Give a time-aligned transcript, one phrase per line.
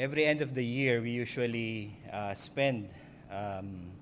[0.00, 2.88] every end of the year, we usually uh, spend
[3.28, 3.92] um,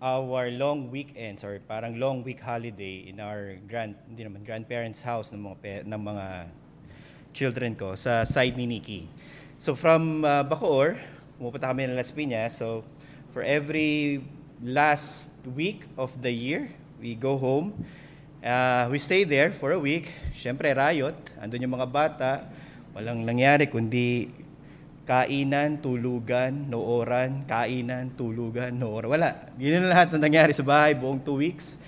[0.00, 5.36] our long weekends or parang long week holiday in our grand hindi naman grandparents house
[5.36, 6.26] ng mga ng mga
[7.36, 9.04] children ko sa side ni Nikki.
[9.60, 10.96] So from uh, Bacoor,
[11.36, 12.56] pumupunta kami ng Las Piñas.
[12.56, 12.80] So
[13.36, 14.24] for every
[14.64, 17.76] last week of the year, we go home.
[18.40, 20.08] Uh, we stay there for a week.
[20.32, 21.12] Siyempre, riot.
[21.36, 22.48] Andun yung mga bata.
[22.96, 24.40] Walang nangyari kundi
[25.10, 29.10] kainan, tulugan, nooran, kainan, tulugan, nooran.
[29.10, 29.50] Wala.
[29.58, 31.82] Yun ang lahat na nangyari sa bahay buong two weeks.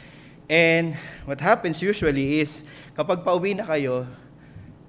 [0.51, 2.67] And what happens usually is,
[2.99, 4.11] kapag pauwi na kayo,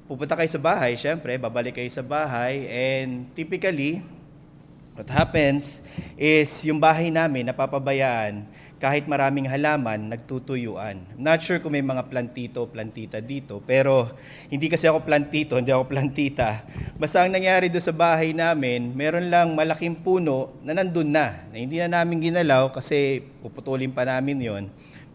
[0.10, 4.02] pupunta kayo sa bahay, syempre, babalik kayo sa bahay, and typically,
[4.98, 5.86] what happens
[6.18, 8.50] is, yung bahay namin, napapabayaan,
[8.84, 11.00] kahit maraming halaman, nagtutuyuan.
[11.16, 14.12] I'm not sure kung may mga plantito, plantita dito, pero
[14.52, 16.68] hindi kasi ako plantito, hindi ako plantita.
[17.00, 21.56] Basta ang nangyari doon sa bahay namin, meron lang malaking puno na nandun na, na
[21.56, 24.64] hindi na namin ginalaw kasi puputulin pa namin yon.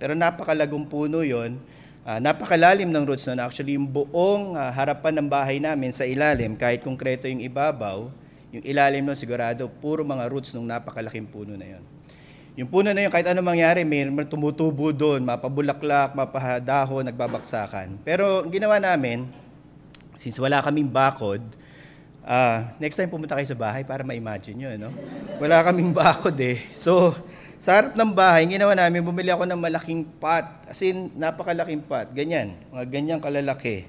[0.01, 1.61] Pero napakalagong puno yon,
[2.09, 3.37] Ah, napakalalim ng roots nun.
[3.37, 8.09] Actually, yung buong ah, harapan ng bahay namin sa ilalim, kahit konkreto yung ibabaw,
[8.49, 11.98] yung ilalim nun sigurado, puro mga roots ng napakalaking puno na yon.
[12.59, 18.03] Yung puno na yun, kahit ano mangyari, may tumutubo doon, mapabulaklak, mapahadaho, nagbabaksakan.
[18.03, 19.31] Pero ang ginawa namin,
[20.19, 21.39] since wala kaming bakod,
[22.27, 24.91] ah, next time pumunta kayo sa bahay para ma-imagine nyo, no?
[25.39, 26.67] Wala kaming bakod eh.
[26.75, 27.15] So,
[27.63, 30.43] sa harap ng bahay, ginawa namin, bumili ako ng malaking pot.
[30.67, 32.11] As in, napakalaking pot.
[32.11, 32.59] Ganyan.
[32.75, 33.87] Mga ganyang kalalaki.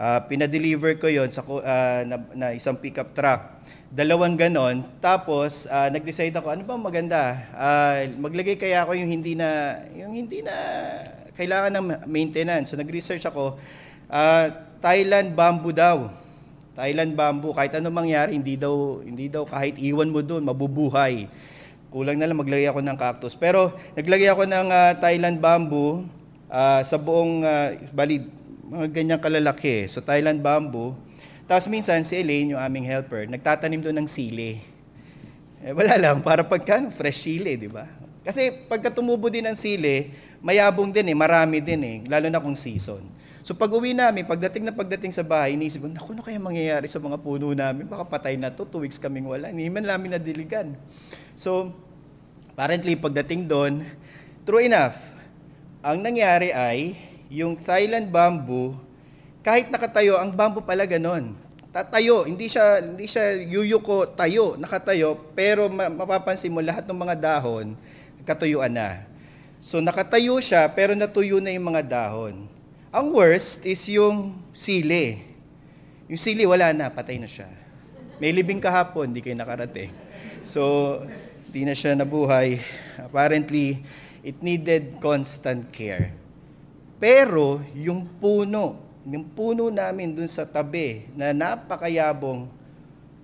[0.00, 3.60] Ah, pinadeliver ko yon sa ah, na, na isang pickup truck.
[3.92, 4.80] Dalawang ganon.
[4.96, 7.36] Tapos, ah, nag-decide ako, ano bang maganda?
[7.52, 10.56] Ah, maglagay kaya ako yung hindi na, yung hindi na
[11.36, 12.72] kailangan ng maintenance.
[12.72, 13.60] So, nag-research ako.
[14.08, 14.48] Ah,
[14.80, 16.08] Thailand bamboo daw.
[16.72, 21.28] Thailand bamboo, kahit anong mangyari, hindi daw, hindi daw kahit iwan mo doon, mabubuhay.
[21.92, 23.36] Kulang na lang maglagay ako ng cactus.
[23.36, 26.08] Pero naglagay ako ng ah, Thailand bamboo
[26.48, 28.39] ah, sa buong, uh, bali,
[28.70, 29.90] mga ganyang kalalaki.
[29.90, 30.94] So Thailand bamboo.
[31.50, 34.62] Tapos minsan si Elaine, yung aming helper, nagtatanim doon ng sili.
[35.66, 37.90] Eh, wala lang, para pagka ano, fresh sili, di ba?
[38.22, 42.54] Kasi pagka tumubo din ng sili, mayabong din eh, marami din eh, lalo na kung
[42.54, 43.02] season.
[43.42, 46.86] So pag uwi namin, pagdating na pagdating sa bahay, iniisip ko, naku, ano kaya mangyayari
[46.86, 47.90] sa mga puno namin?
[47.90, 49.50] Baka patay na to, two weeks kaming wala.
[49.50, 50.78] Hindi man namin nadiligan.
[51.34, 51.74] So,
[52.54, 53.82] apparently, pagdating doon,
[54.46, 54.94] true enough,
[55.82, 58.74] ang nangyari ay, yung Thailand bamboo,
[59.40, 61.32] kahit nakatayo, ang bamboo pala ganon.
[61.70, 67.14] Tatayo, hindi siya, hindi siya yuyuko, tayo, nakatayo, pero ma- mapapansin mo lahat ng mga
[67.14, 67.78] dahon,
[68.26, 69.06] katuyuan na.
[69.62, 72.50] So nakatayo siya, pero natuyo na yung mga dahon.
[72.90, 75.22] Ang worst is yung sili.
[76.10, 77.46] Yung sili, wala na, patay na siya.
[78.18, 79.94] May libing kahapon, di kayo nakarating.
[80.42, 80.98] So,
[81.54, 82.58] di na siya nabuhay.
[82.98, 83.86] Apparently,
[84.26, 86.19] it needed constant care.
[87.00, 88.76] Pero, yung puno,
[89.08, 92.44] yung puno namin dun sa tabi na napakayabong,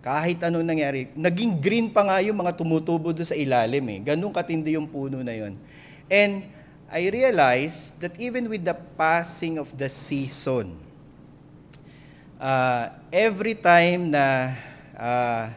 [0.01, 3.99] kahit anong nangyari, naging green pa nga yung mga tumutubo doon sa ilalim eh.
[4.01, 5.61] Ganun katindi yung puno na yon.
[6.09, 6.49] And
[6.89, 10.79] I realized that even with the passing of the season,
[12.41, 14.57] uh, every time na
[14.97, 15.53] uh,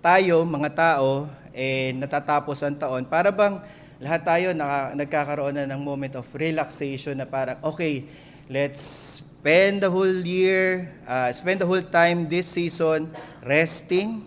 [0.00, 3.60] tayo, mga tao, eh, natatapos ang taon, para bang
[4.00, 8.08] lahat tayo naka, nagkakaroon na ng moment of relaxation na parang, okay,
[8.48, 8.80] let's
[9.20, 13.12] spend the whole year, uh, spend the whole time this season
[13.44, 14.24] resting,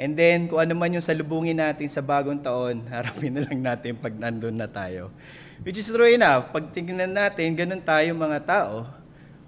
[0.00, 3.92] and then kung ano man yung salubungin natin sa bagong taon, harapin na lang natin
[4.00, 5.12] pag nandun na tayo.
[5.60, 8.88] Which is true enough, pag tingnan natin, ganun tayo mga tao,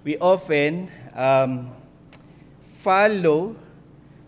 [0.05, 0.85] we often
[1.17, 1.73] um,
[2.77, 3.57] follow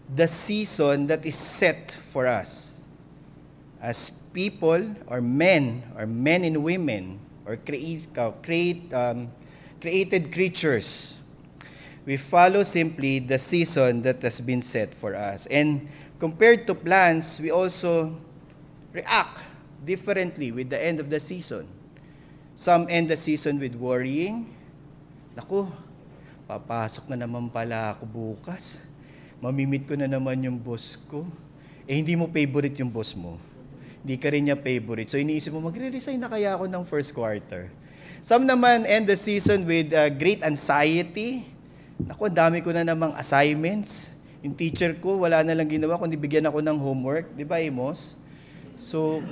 [0.09, 2.81] the season that is set for us.
[3.77, 7.15] As people or men or men and women
[7.47, 9.31] or create, uh, create, um,
[9.79, 11.15] created creatures,
[12.03, 15.47] we follow simply the season that has been set for us.
[15.47, 15.87] And
[16.19, 18.13] compared to plants, we also
[18.91, 19.41] react
[19.87, 21.65] differently with the end of the season.
[22.53, 24.51] Some end the season with worrying.
[25.35, 25.67] Naku,
[26.47, 28.83] papasok na naman pala ako bukas.
[29.39, 31.27] Mamimit ko na naman yung boss ko.
[31.85, 33.37] Eh, hindi mo favorite yung boss mo.
[34.05, 35.09] Hindi ka rin niya favorite.
[35.09, 37.73] So, iniisip mo, magre-resign na kaya ako ng first quarter.
[38.21, 41.41] Some naman end the season with uh, great anxiety.
[41.97, 44.13] Naku, ang dami ko na namang assignments.
[44.45, 47.33] Yung teacher ko, wala na lang ginawa kundi bigyan ako ng homework.
[47.33, 48.13] Di ba, Amos?
[48.77, 49.25] So,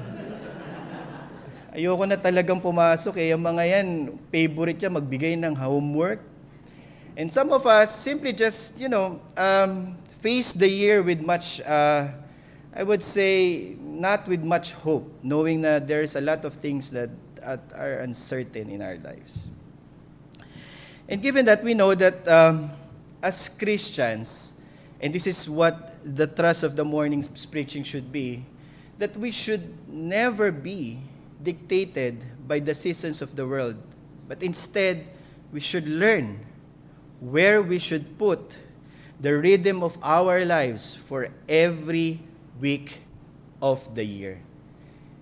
[1.70, 3.30] ayoko na talagang pumasok eh.
[3.30, 6.18] Yung mga yan, favorite niya magbigay ng homework.
[7.14, 12.10] And some of us simply just, you know, um, face the year with much, uh,
[12.76, 17.10] I would say, not with much hope, knowing that there's a lot of things that,
[17.44, 19.50] are uncertain in our lives.
[21.10, 22.72] And given that we know that um,
[23.22, 24.62] as Christians,
[25.02, 28.46] and this is what the thrust of the morning's preaching should be,
[28.98, 31.00] that we should never be
[31.44, 33.76] dictated by the seasons of the world,
[34.30, 35.06] but instead,
[35.52, 36.40] we should learn
[37.20, 38.40] where we should put
[39.20, 42.22] the rhythm of our lives for every
[42.60, 43.00] week
[43.62, 44.38] of the year.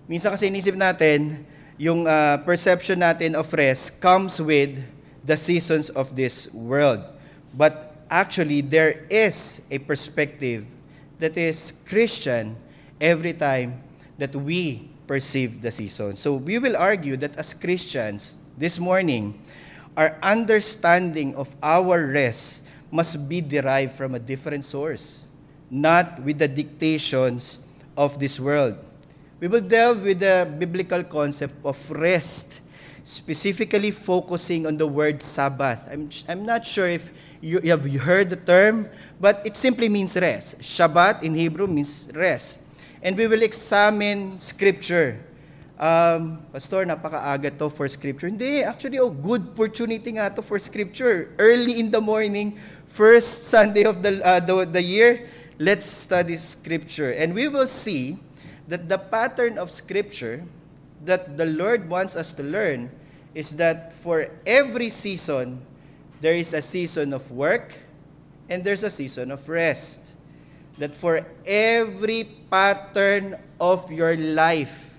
[0.08, 1.46] Minsan kasi inisip natin,
[1.78, 4.78] yung uh, perception natin of rest comes with
[5.24, 7.00] the seasons of this world.
[7.54, 10.66] But actually, there is a perspective
[11.18, 12.58] that is Christian
[13.00, 13.80] every time
[14.18, 16.16] that we perceive the season.
[16.16, 19.40] So we will argue that as Christians, this morning,
[19.96, 25.21] our understanding of our rest must be derived from a different source,
[25.72, 27.64] not with the dictations
[27.96, 28.76] of this world.
[29.40, 32.60] We will delve with the biblical concept of rest,
[33.04, 35.88] specifically focusing on the word Sabbath.
[35.90, 37.10] I'm, I'm not sure if
[37.40, 38.86] you, you have heard the term,
[39.18, 40.60] but it simply means rest.
[40.60, 42.60] Shabbat in Hebrew means rest.
[43.02, 45.18] And we will examine scripture.
[45.80, 48.28] Um, Pastor, napakaaga to for scripture.
[48.28, 51.34] Hindi, actually, oh, good opportunity nga to for scripture.
[51.38, 55.26] Early in the morning, first Sunday of the, uh, the, the year,
[55.58, 57.12] let's study scripture.
[57.12, 58.18] And we will see
[58.68, 60.44] that the pattern of scripture
[61.04, 62.90] that the Lord wants us to learn
[63.34, 65.60] is that for every season,
[66.20, 67.74] there is a season of work
[68.48, 70.12] and there's a season of rest.
[70.78, 74.98] That for every pattern of your life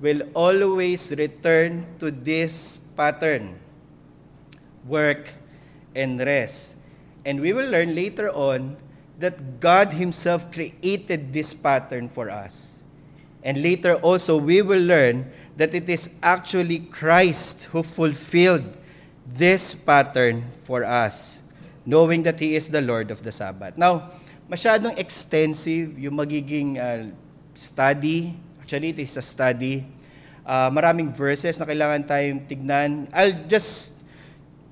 [0.00, 3.58] will always return to this pattern
[4.86, 5.32] work
[5.94, 6.76] and rest.
[7.24, 8.76] And we will learn later on
[9.20, 12.80] that God Himself created this pattern for us.
[13.44, 15.28] And later also, we will learn
[15.60, 18.64] that it is actually Christ who fulfilled
[19.28, 21.44] this pattern for us,
[21.84, 23.76] knowing that He is the Lord of the Sabbath.
[23.76, 24.08] Now,
[24.48, 27.12] masyadong extensive yung magiging uh,
[27.52, 28.32] study.
[28.60, 29.84] Actually, it is a study.
[30.48, 33.04] Uh, maraming verses na kailangan tayong tignan.
[33.12, 34.00] I'll just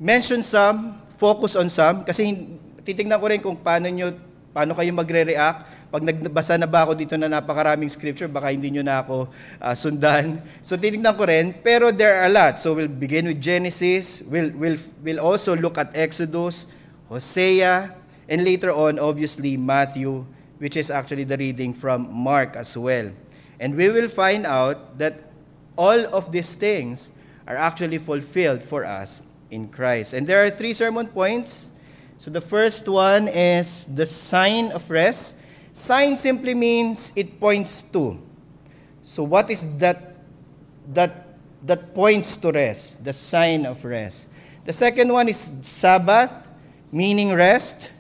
[0.01, 2.49] mention some, focus on some, kasi
[2.81, 4.28] titignan ko rin kung paano, nyo,
[4.59, 8.85] paano kayo magre-react pag nagbasa na ba ako dito na napakaraming scripture, baka hindi nyo
[8.85, 10.37] na ako uh, sundan.
[10.61, 12.61] So titignan ko rin, pero there are a lot.
[12.61, 16.69] So we'll begin with Genesis, we'll, we'll, we'll also look at Exodus,
[17.09, 17.97] Hosea,
[18.29, 20.29] and later on, obviously, Matthew,
[20.61, 23.09] which is actually the reading from Mark as well.
[23.57, 25.33] And we will find out that
[25.81, 27.17] all of these things
[27.49, 30.13] are actually fulfilled for us in Christ.
[30.13, 31.71] And there are three sermon points.
[32.19, 35.41] So the first one is the sign of rest.
[35.73, 38.19] Sign simply means it points to.
[39.03, 40.19] So what is that
[40.93, 43.05] that that points to rest?
[43.05, 44.31] The sign of rest.
[44.67, 46.31] The second one is Sabbath,
[46.91, 47.91] meaning rest.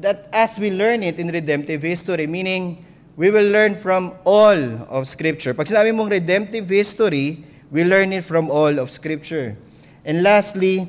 [0.00, 4.56] That as we learn it in redemptive history, meaning we will learn from all
[4.88, 5.52] of Scripture.
[5.52, 7.44] Pag sinabi mong redemptive history,
[7.74, 9.58] we learn it from all of Scripture.
[10.06, 10.88] And lastly,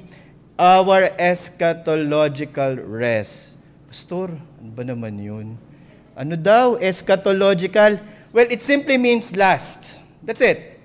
[0.58, 3.58] our eschatological rest.
[3.90, 5.58] Pastor, ano ba naman yun?
[6.14, 6.78] Ano daw?
[6.78, 7.98] Eschatological?
[8.34, 10.02] Well, it simply means last.
[10.22, 10.82] That's it.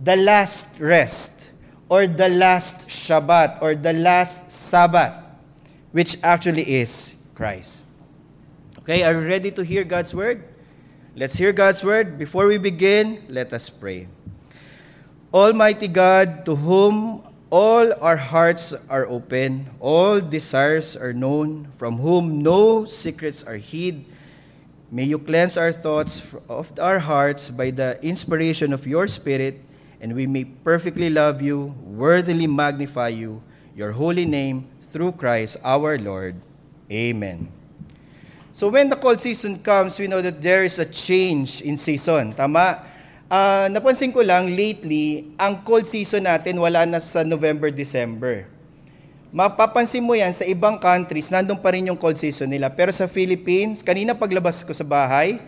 [0.00, 1.52] The last rest.
[1.88, 3.60] Or the last Shabbat.
[3.60, 5.12] Or the last Sabbath.
[5.92, 7.84] Which actually is Christ.
[8.80, 10.44] Okay, are you ready to hear God's word?
[11.16, 12.16] Let's hear God's word.
[12.16, 14.08] Before we begin, let us pray.
[15.32, 22.42] Almighty God, to whom all our hearts are open, all desires are known, from whom
[22.42, 24.04] no secrets are hid.
[24.90, 29.58] May you cleanse our thoughts of our hearts by the inspiration of your Spirit,
[30.00, 33.42] and we may perfectly love you, worthily magnify you,
[33.74, 36.34] your holy name, through Christ our Lord.
[36.90, 37.50] Amen.
[38.52, 42.34] So when the cold season comes, we know that there is a change in season.
[42.34, 42.82] Tama?
[43.30, 48.50] Uh, napansin ko lang lately, ang cold season natin wala na sa November, December.
[49.30, 52.66] Mapapansin mo yan sa ibang countries, nandun pa rin yung cold season nila.
[52.74, 55.38] Pero sa Philippines, kanina paglabas ko sa bahay,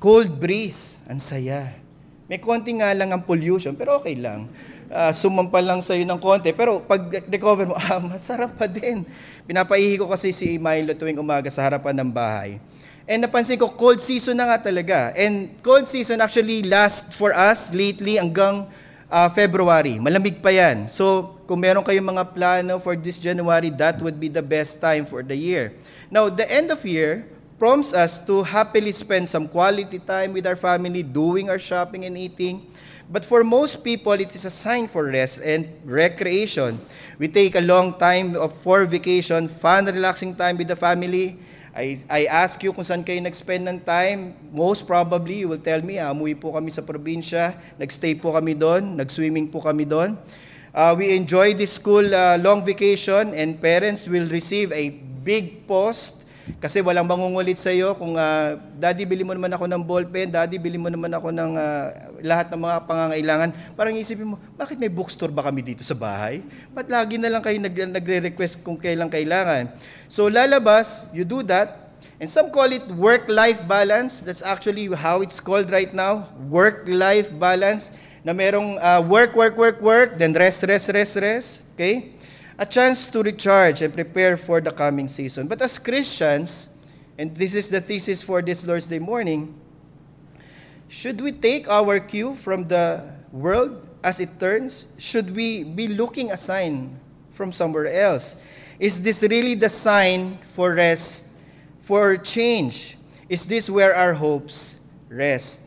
[0.00, 1.04] cold breeze.
[1.04, 1.76] Ang saya.
[2.32, 4.48] May konti nga lang ang pollution, pero okay lang.
[4.88, 6.56] Uh, sumampal lang sa'yo ng konti.
[6.56, 9.04] Pero pag recover mo, ah, masarap pa din.
[9.44, 12.56] Pinapaihi ko kasi si Milo tuwing umaga sa harapan ng bahay.
[13.06, 15.10] And napansin ko, cold season na nga talaga.
[15.18, 18.70] And cold season actually last for us lately hanggang
[19.10, 19.98] uh, February.
[19.98, 20.86] Malamig pa yan.
[20.86, 25.04] So, kung meron kayong mga plano for this January, that would be the best time
[25.04, 25.74] for the year.
[26.08, 27.28] Now, the end of year
[27.60, 32.16] prompts us to happily spend some quality time with our family, doing our shopping and
[32.16, 32.66] eating.
[33.12, 36.80] But for most people, it is a sign for rest and recreation.
[37.20, 41.36] We take a long time of, for vacation, fun, relaxing time with the family,
[41.72, 44.36] I, I ask you kung saan kayo nag-spend ng time.
[44.52, 48.52] Most probably, you will tell me, ah, umuwi po kami sa probinsya, nag-stay po kami
[48.52, 50.12] doon, nag-swimming po kami doon.
[50.72, 54.92] Uh, we enjoy this school uh, long vacation and parents will receive a
[55.24, 56.21] big post
[56.58, 60.58] kasi walang mangungulit sa iyo kung uh, daddy bili mo naman ako ng ballpen, daddy
[60.58, 61.86] bili mo naman ako ng uh,
[62.22, 63.48] lahat ng mga pangangailangan.
[63.78, 66.42] Parang isipin mo, bakit may bookstore ba kami dito sa bahay?
[66.74, 69.70] Ba't lagi na lang kayo nag, nagre-request kung kailan kailangan?
[70.10, 74.22] So lalabas, you do that, and some call it work-life balance.
[74.22, 79.82] That's actually how it's called right now, work-life balance, na merong uh, work, work, work,
[79.82, 81.48] work, then rest, rest, rest, rest.
[81.74, 82.14] Okay?
[82.58, 85.48] A chance to recharge and prepare for the coming season.
[85.48, 86.76] But as Christians,
[87.18, 89.54] and this is the thesis for this Lord's Day morning,
[90.88, 94.86] should we take our cue from the world as it turns?
[94.98, 96.98] Should we be looking a sign
[97.32, 98.36] from somewhere else?
[98.78, 101.28] Is this really the sign for rest,
[101.82, 102.98] for change?
[103.28, 105.62] Is this where our hopes rest?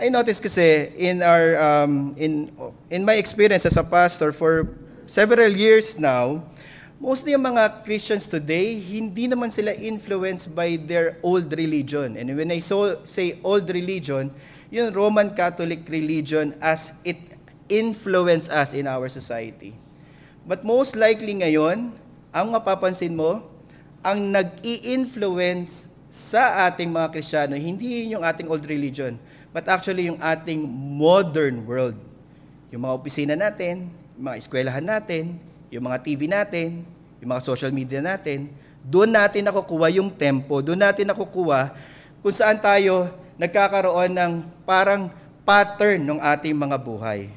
[0.00, 2.50] I noticed kasi in our um, in
[2.88, 4.72] in my experience as a pastor for
[5.10, 6.38] several years now,
[7.02, 12.14] mostly yung mga Christians today, hindi naman sila influenced by their old religion.
[12.14, 14.30] And when I so, say old religion,
[14.70, 17.18] yung Roman Catholic religion as it
[17.66, 19.74] influenced us in our society.
[20.46, 21.90] But most likely ngayon,
[22.30, 23.42] ang mapapansin mo,
[24.06, 29.18] ang nag-i-influence sa ating mga Kristiyano, hindi yun yung ating old religion,
[29.50, 31.98] but actually yung ating modern world.
[32.70, 33.90] Yung mga opisina natin,
[34.20, 35.40] mga eskwelahan natin,
[35.72, 36.84] yung mga TV natin,
[37.24, 38.52] yung mga social media natin,
[38.84, 41.72] doon natin nakukuha yung tempo, doon natin nakukuha
[42.20, 43.08] kung saan tayo
[43.40, 44.32] nagkakaroon ng
[44.68, 45.08] parang
[45.48, 47.32] pattern ng ating mga buhay.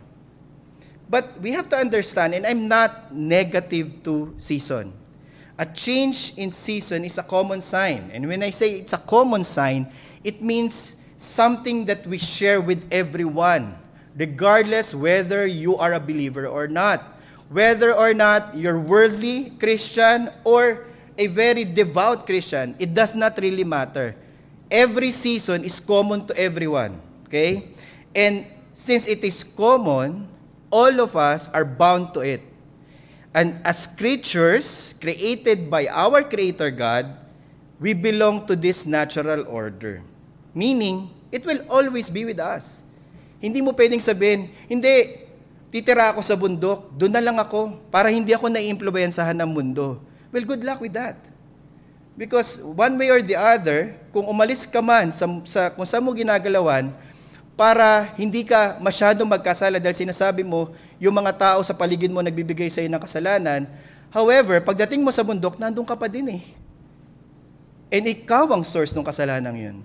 [1.08, 4.92] But we have to understand, and I'm not negative to season.
[5.56, 8.10] A change in season is a common sign.
[8.12, 9.88] And when I say it's a common sign,
[10.26, 13.78] it means something that we share with everyone
[14.18, 17.02] regardless whether you are a believer or not.
[17.50, 20.86] Whether or not you're worldly Christian or
[21.18, 24.16] a very devout Christian, it does not really matter.
[24.72, 27.00] Every season is common to everyone.
[27.28, 27.70] Okay?
[28.16, 30.28] And since it is common,
[30.72, 32.42] all of us are bound to it.
[33.34, 37.18] And as creatures created by our Creator God,
[37.80, 40.02] we belong to this natural order.
[40.54, 42.83] Meaning, it will always be with us.
[43.44, 45.20] Hindi mo pwedeng sabihin, hindi,
[45.68, 50.00] titira ako sa bundok, doon na lang ako, para hindi ako naiimpluwensahan ng mundo.
[50.32, 51.20] Well, good luck with that.
[52.16, 56.16] Because one way or the other, kung umalis ka man sa, sa kung saan mo
[56.16, 56.88] ginagalawan,
[57.54, 62.72] para hindi ka masyadong magkasala dahil sinasabi mo, yung mga tao sa paligid mo nagbibigay
[62.72, 63.68] sa iyo ng kasalanan.
[64.08, 66.44] However, pagdating mo sa bundok, nandun ka pa din eh.
[67.92, 69.78] And ikaw ang source ng kasalanan yun.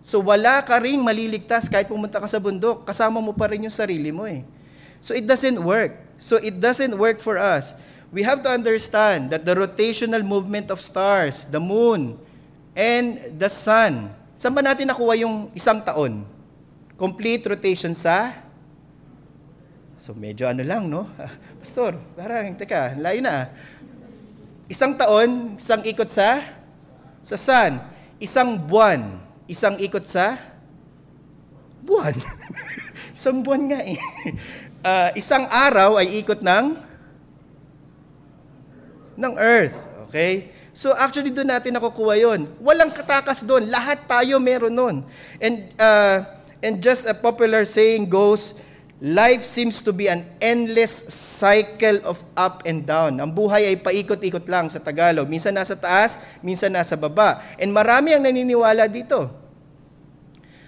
[0.00, 2.88] So wala ka ring maliligtas kahit pumunta ka sa bundok.
[2.88, 4.44] Kasama mo pa rin yung sarili mo eh.
[5.04, 5.96] So it doesn't work.
[6.20, 7.76] So it doesn't work for us.
[8.10, 12.18] We have to understand that the rotational movement of stars, the moon,
[12.74, 14.10] and the sun.
[14.34, 16.26] Saan ba natin nakuha yung isang taon?
[16.98, 18.50] Complete rotation sa
[20.00, 21.04] So medyo ano lang, no?
[21.60, 23.52] Pastor, parang, teka, layo na.
[24.64, 26.40] Isang taon, isang ikot sa
[27.20, 27.76] sa sun.
[28.16, 30.38] Isang buwan, isang ikot sa
[31.82, 32.14] buwan.
[33.18, 33.98] isang buwan nga eh.
[34.80, 36.78] Uh, isang araw ay ikot ng
[39.18, 39.76] ng earth.
[40.06, 40.54] Okay?
[40.70, 42.46] So actually doon natin nakukuha yon.
[42.62, 43.66] Walang katakas doon.
[43.66, 44.96] Lahat tayo meron nun.
[45.42, 46.24] And, uh,
[46.62, 48.56] and just a popular saying goes,
[49.00, 53.16] Life seems to be an endless cycle of up and down.
[53.16, 55.24] Ang buhay ay paikot-ikot lang sa Tagalog.
[55.24, 57.40] Minsan nasa taas, minsan nasa baba.
[57.56, 59.32] And marami ang naniniwala dito.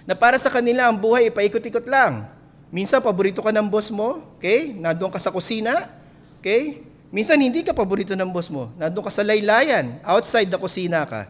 [0.09, 2.25] Na para sa kanila, ang buhay ay paikot-ikot lang.
[2.73, 4.73] Minsan, paborito ka ng boss mo, okay?
[4.73, 5.93] Nandun ka sa kusina,
[6.41, 6.81] okay?
[7.13, 8.73] Minsan, hindi ka paborito ng boss mo.
[8.81, 11.29] Nandun ka sa laylayan, outside the kusina ka.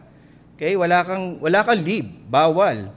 [0.56, 0.78] Okay?
[0.78, 2.88] Wala kang, wala kang leave, bawal.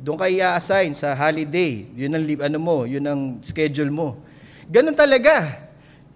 [0.00, 1.84] Doon ka i-assign sa holiday.
[1.92, 4.16] Yun ang ano mo, yun ang schedule mo.
[4.64, 5.68] Ganun talaga.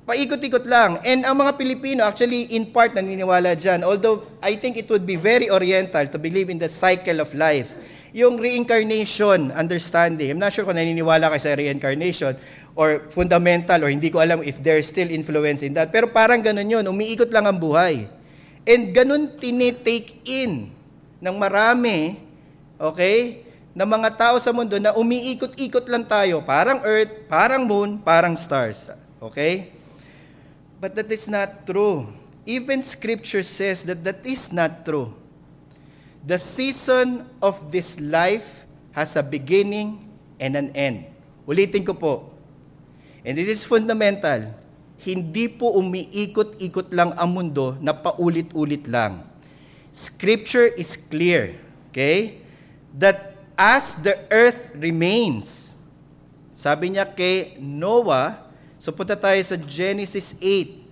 [0.08, 1.00] Paikot-ikot lang.
[1.04, 3.84] And ang mga Pilipino, actually, in part, naniniwala dyan.
[3.84, 7.76] Although, I think it would be very oriental to believe in the cycle of life.
[8.16, 12.36] Yung reincarnation understanding, I'm not sure kung naniniwala kayo sa reincarnation.
[12.74, 15.94] or fundamental or hindi ko alam if there's still influence in that.
[15.94, 18.10] Pero parang ganun yun, umiikot lang ang buhay.
[18.66, 20.74] And ganun tinitake in
[21.22, 22.18] ng marami,
[22.76, 23.43] okay,
[23.74, 28.86] ng mga tao sa mundo na umiikot-ikot lang tayo, parang earth, parang moon, parang stars.
[29.18, 29.74] Okay?
[30.78, 32.06] But that is not true.
[32.46, 35.10] Even scripture says that that is not true.
[36.22, 38.62] The season of this life
[38.94, 40.06] has a beginning
[40.38, 41.10] and an end.
[41.44, 42.14] Ulitin ko po,
[43.24, 44.52] And it is fundamental.
[45.00, 49.24] Hindi po umiikot-ikot lang ang mundo na paulit-ulit lang.
[49.90, 51.56] Scripture is clear,
[51.88, 52.44] okay?
[52.92, 55.74] That as the earth remains,
[56.54, 58.38] sabi niya kay Noah,
[58.78, 60.84] so punta tayo sa Genesis 8,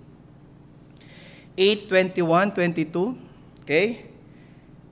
[1.59, 3.19] 8, 21, 22,
[3.63, 4.13] okay?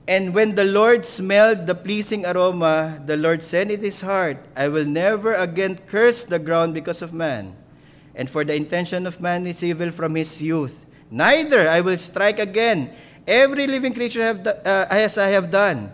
[0.07, 4.67] And when the Lord smelled the pleasing aroma, the Lord said in his heart, I
[4.67, 7.55] will never again curse the ground because of man.
[8.15, 10.83] And for the intention of man is evil from his youth.
[11.09, 12.91] Neither I will strike again
[13.27, 15.93] every living creature have uh, as I have done.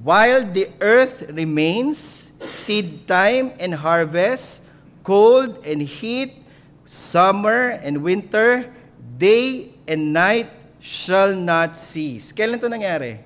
[0.00, 4.64] While the earth remains, seed time and harvest,
[5.04, 6.40] cold and heat,
[6.88, 8.72] summer and winter,
[9.20, 10.48] day and night
[10.80, 12.32] shall not cease.
[12.32, 13.20] Kailan ito nangyari?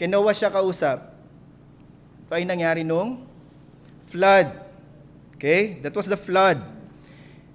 [0.00, 1.12] Kay Noah siya kausap.
[2.24, 3.28] Ito ay nangyari nung
[4.08, 4.48] flood.
[5.36, 5.76] Okay?
[5.84, 6.56] That was the flood.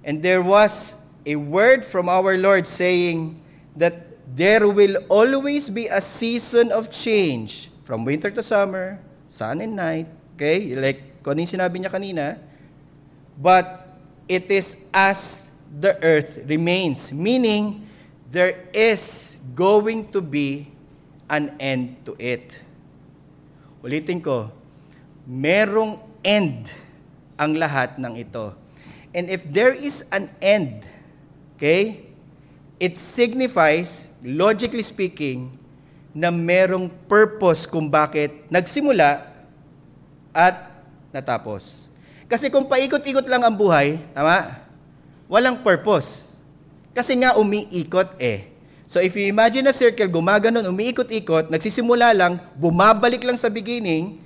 [0.06, 3.34] And there was a word from our Lord saying
[3.74, 9.76] that there will always be a season of change from winter to summer, sun and
[9.76, 10.08] night.
[10.36, 10.74] Okay?
[10.74, 12.26] Like kung ano sinabi niya kanina.
[13.38, 13.88] But
[14.28, 17.10] it is as the earth remains.
[17.12, 17.88] Meaning,
[18.32, 20.68] there is going to be
[21.28, 22.56] an end to it.
[23.80, 24.52] Ulitin ko,
[25.26, 26.70] merong end
[27.40, 28.54] ang lahat ng ito.
[29.12, 30.88] And if there is an end,
[31.56, 32.08] okay,
[32.80, 35.52] it signifies, logically speaking,
[36.12, 39.24] na merong purpose kung bakit nagsimula
[40.32, 40.56] at
[41.08, 41.88] natapos.
[42.28, 44.60] Kasi kung paikot-ikot lang ang buhay, tama?
[45.28, 46.32] Walang purpose.
[46.92, 48.52] Kasi nga umiikot eh.
[48.88, 54.20] So if you imagine a circle, gumaganon, umiikot-ikot, nagsisimula lang, bumabalik lang sa beginning,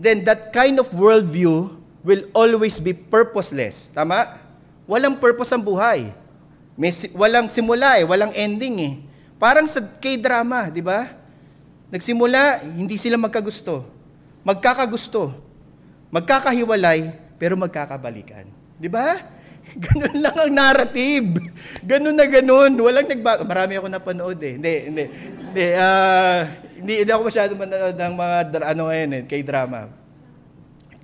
[0.00, 3.92] then that kind of worldview will always be purposeless.
[3.92, 4.40] Tama?
[4.88, 6.08] Walang purpose ang buhay.
[6.72, 8.94] May, walang simula eh, walang ending eh.
[9.36, 11.17] Parang sa K-drama, di ba?
[11.88, 13.88] Nagsimula, hindi sila magkagusto.
[14.44, 15.32] Magkakagusto.
[16.12, 18.44] Magkakahiwalay, pero magkakabalikan.
[18.76, 19.16] Di ba?
[19.84, 21.28] Ganun lang ang narrative.
[21.84, 22.72] Ganun na ganun.
[22.80, 23.44] Walang nagbago.
[23.44, 24.56] Marami ako napanood eh.
[24.56, 25.04] Hindi, hindi.
[25.12, 26.40] Hindi, uh,
[26.80, 29.92] hindi, hindi ako masyado manood ng mga ano ngayon eh, kay drama.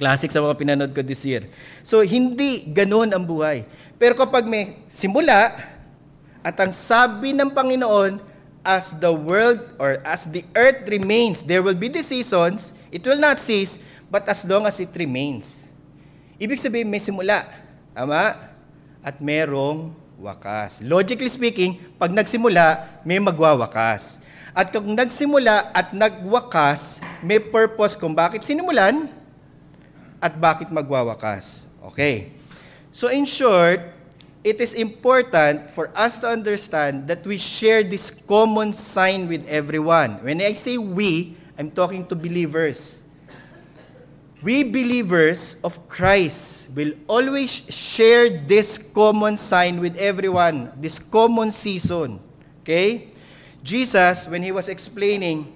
[0.01, 1.47] Classic sa mga pinanood ko this year.
[1.85, 3.69] So, hindi ganun ang buhay.
[4.01, 5.55] Pero kapag may simula,
[6.45, 8.21] at ang sabi ng Panginoon,
[8.65, 13.21] as the world or as the earth remains, there will be the seasons, it will
[13.21, 15.69] not cease, but as long as it remains.
[16.41, 17.47] Ibig sabihin, may simula.
[17.95, 18.55] Tama?
[19.05, 20.81] at merong wakas.
[20.81, 24.25] Logically speaking, pag nagsimula, may magwawakas.
[24.57, 29.13] At kung nagsimula at nagwakas, may purpose kung bakit sinimulan
[30.25, 31.69] at bakit magwawakas.
[31.93, 32.33] Okay.
[32.97, 33.85] So in short,
[34.45, 40.23] it is important for us to understand that we share this common sign with everyone.
[40.23, 43.05] When I say we, I'm talking to believers
[44.45, 52.21] we believers of Christ will always share this common sign with everyone, this common season.
[52.61, 53.09] Okay?
[53.65, 55.49] Jesus, when he was explaining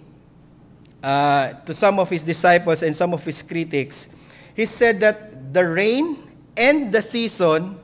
[1.05, 4.17] uh, to some of his disciples and some of his critics,
[4.57, 6.25] he said that the rain
[6.57, 7.79] and the season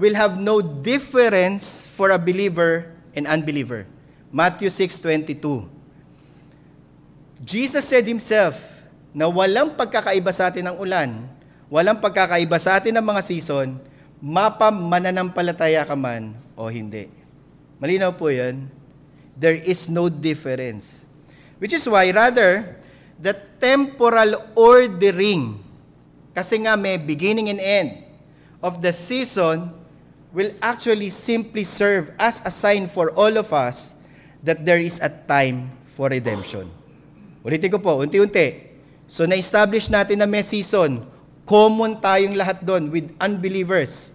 [0.00, 3.84] will have no difference for a believer and unbeliever.
[4.32, 5.68] Matthew 6:22.
[7.44, 8.56] Jesus said himself,
[9.10, 11.10] na walang pagkakaiba sa atin ng ulan,
[11.66, 13.76] walang pagkakaiba sa atin ng mga season,
[14.22, 17.10] mapa mananampalataya ka man o hindi.
[17.82, 18.68] Malinaw po yan.
[19.34, 21.08] There is no difference.
[21.58, 22.76] Which is why, rather,
[23.16, 25.60] the temporal ordering,
[26.36, 27.90] kasi nga may beginning and end
[28.60, 29.72] of the season,
[30.30, 33.98] will actually simply serve as a sign for all of us
[34.42, 36.70] that there is a time for redemption.
[37.42, 38.70] Ulitin ko po, unti-unti.
[39.10, 41.02] So na-establish natin na may season.
[41.42, 44.14] Common tayong lahat doon with unbelievers.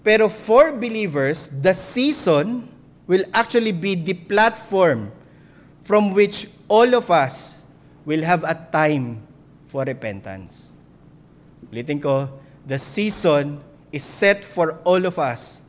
[0.00, 2.66] Pero for believers, the season
[3.04, 5.12] will actually be the platform
[5.84, 7.66] from which all of us
[8.08, 9.20] will have a time
[9.68, 10.72] for repentance.
[11.68, 12.30] Ulitin ko,
[12.64, 13.60] the season
[13.92, 15.62] is set for all of us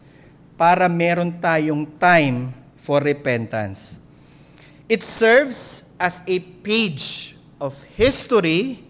[0.55, 3.99] para meron tayong time for repentance.
[4.87, 8.83] It serves as a page of history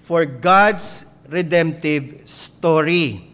[0.00, 3.28] for God's redemptive story.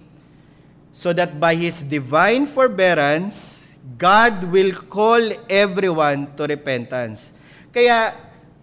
[0.95, 7.35] So that by His divine forbearance, God will call everyone to repentance.
[7.71, 8.15] Kaya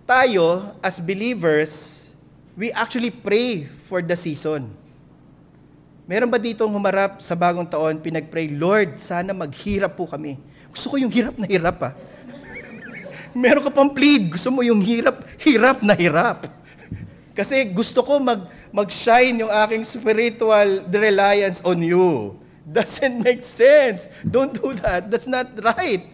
[0.03, 2.11] tayo, as believers,
[2.55, 4.71] we actually pray for the season.
[6.05, 10.37] Meron ba ditong humarap sa bagong taon, pinagpray, Lord, sana maghirap po kami.
[10.69, 11.97] Gusto ko yung hirap na hirap ah.
[13.33, 16.45] Meron ka pang plead, gusto mo yung hirap, hirap na hirap.
[17.37, 22.37] Kasi gusto ko mag, mag-shine yung aking spiritual reliance on you.
[22.69, 24.05] Doesn't make sense.
[24.21, 25.09] Don't do that.
[25.09, 26.05] That's not right.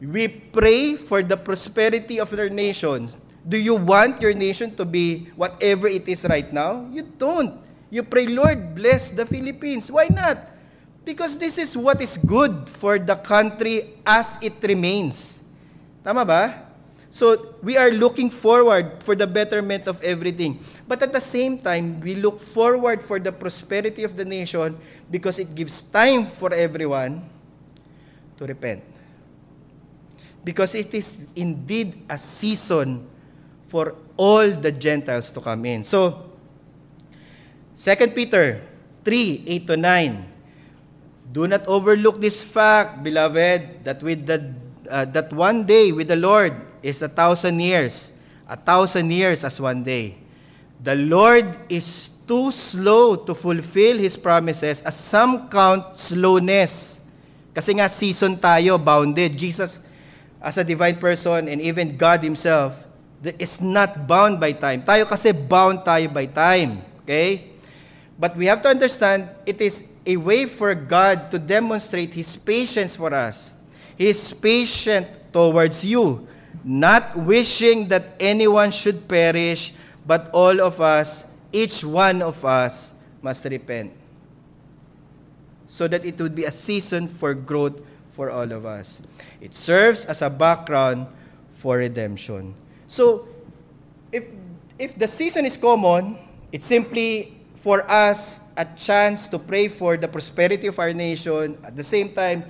[0.00, 3.20] We pray for the prosperity of our nations.
[3.44, 6.88] Do you want your nation to be whatever it is right now?
[6.88, 7.67] You don't.
[7.90, 9.90] You pray, Lord, bless the Philippines.
[9.90, 10.36] Why not?
[11.04, 15.42] Because this is what is good for the country as it remains.
[16.04, 16.68] Tama ba?
[17.08, 20.60] So, we are looking forward for the betterment of everything.
[20.86, 24.76] But at the same time, we look forward for the prosperity of the nation
[25.10, 27.24] because it gives time for everyone
[28.36, 28.84] to repent.
[30.44, 33.08] Because it is indeed a season
[33.66, 35.84] for all the Gentiles to come in.
[35.84, 36.27] So,
[37.78, 38.58] 2 Peter
[39.06, 40.26] 3, 8 to 9.
[41.30, 44.50] Do not overlook this fact, beloved, that with the
[44.90, 46.50] uh, that one day with the Lord
[46.82, 48.12] is a thousand years,
[48.48, 50.18] a thousand years as one day.
[50.82, 57.06] The Lord is too slow to fulfill His promises as some count slowness.
[57.54, 59.38] Kasi nga season tayo, bounded.
[59.38, 59.86] Jesus
[60.42, 62.74] as a divine person and even God Himself
[63.38, 64.82] is not bound by time.
[64.82, 66.82] Tayo kasi bound tayo by time.
[67.06, 67.47] Okay?
[68.18, 72.96] But we have to understand it is a way for God to demonstrate His patience
[72.96, 73.54] for us.
[73.96, 76.26] He is patient towards you,
[76.64, 79.72] not wishing that anyone should perish,
[80.06, 83.92] but all of us, each one of us, must repent.
[85.66, 87.80] So that it would be a season for growth
[88.12, 89.02] for all of us.
[89.40, 91.06] It serves as a background
[91.52, 92.54] for redemption.
[92.88, 93.28] So,
[94.10, 94.26] if,
[94.78, 96.18] if the season is common,
[96.50, 101.74] it's simply for us a chance to pray for the prosperity of our nation, at
[101.74, 102.46] the same time,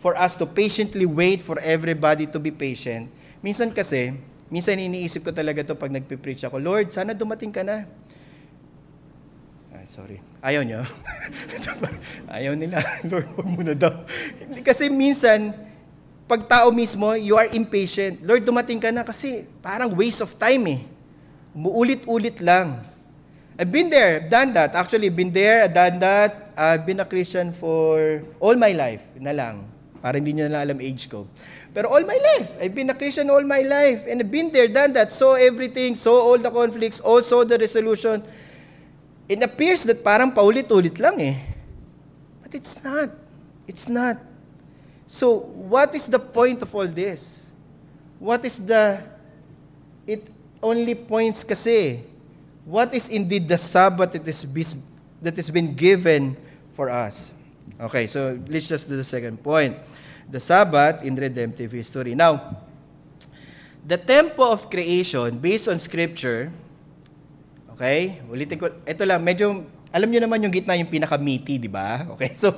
[0.00, 3.08] for us to patiently wait for everybody to be patient.
[3.44, 4.16] Minsan kasi,
[4.52, 7.88] minsan iniisip ko talaga to pag nagpipreach ako, Lord, sana dumating ka na.
[9.72, 10.20] Ay, sorry.
[10.40, 10.80] Ayaw niyo.
[12.36, 12.80] Ayaw nila.
[13.10, 13.92] Lord, wag muna daw.
[14.64, 15.52] kasi minsan,
[16.24, 18.20] pag tao mismo, you are impatient.
[18.24, 20.80] Lord, dumating ka na kasi parang waste of time eh.
[21.52, 22.89] Muulit-ulit lang.
[23.60, 24.72] I've been there, done that.
[24.72, 26.56] Actually, been there, done that.
[26.56, 29.68] I've been a Christian for all my life na lang.
[30.00, 31.28] Para hindi nyo na alam age ko.
[31.76, 34.08] Pero all my life, I've been a Christian all my life.
[34.08, 35.12] And I've been there, done that.
[35.12, 38.24] Saw everything, saw all the conflicts, also the resolution.
[39.28, 41.36] It appears that parang paulit-ulit lang eh.
[42.40, 43.12] But it's not.
[43.68, 44.16] It's not.
[45.04, 47.52] So, what is the point of all this?
[48.16, 49.04] What is the...
[50.08, 50.32] It
[50.64, 52.08] only points kasi
[52.70, 54.46] what is indeed the Sabbath that is
[55.18, 56.38] that has been given
[56.78, 57.34] for us.
[57.82, 59.74] Okay, so let's just do the second point.
[60.30, 62.14] The Sabbath in redemptive history.
[62.14, 62.62] Now,
[63.82, 66.54] the tempo of creation based on scripture,
[67.74, 72.04] okay, ulitin ko, ito lang, medyo, alam niyo naman yung gitna yung pinaka-meaty, di ba?
[72.14, 72.54] Okay, so,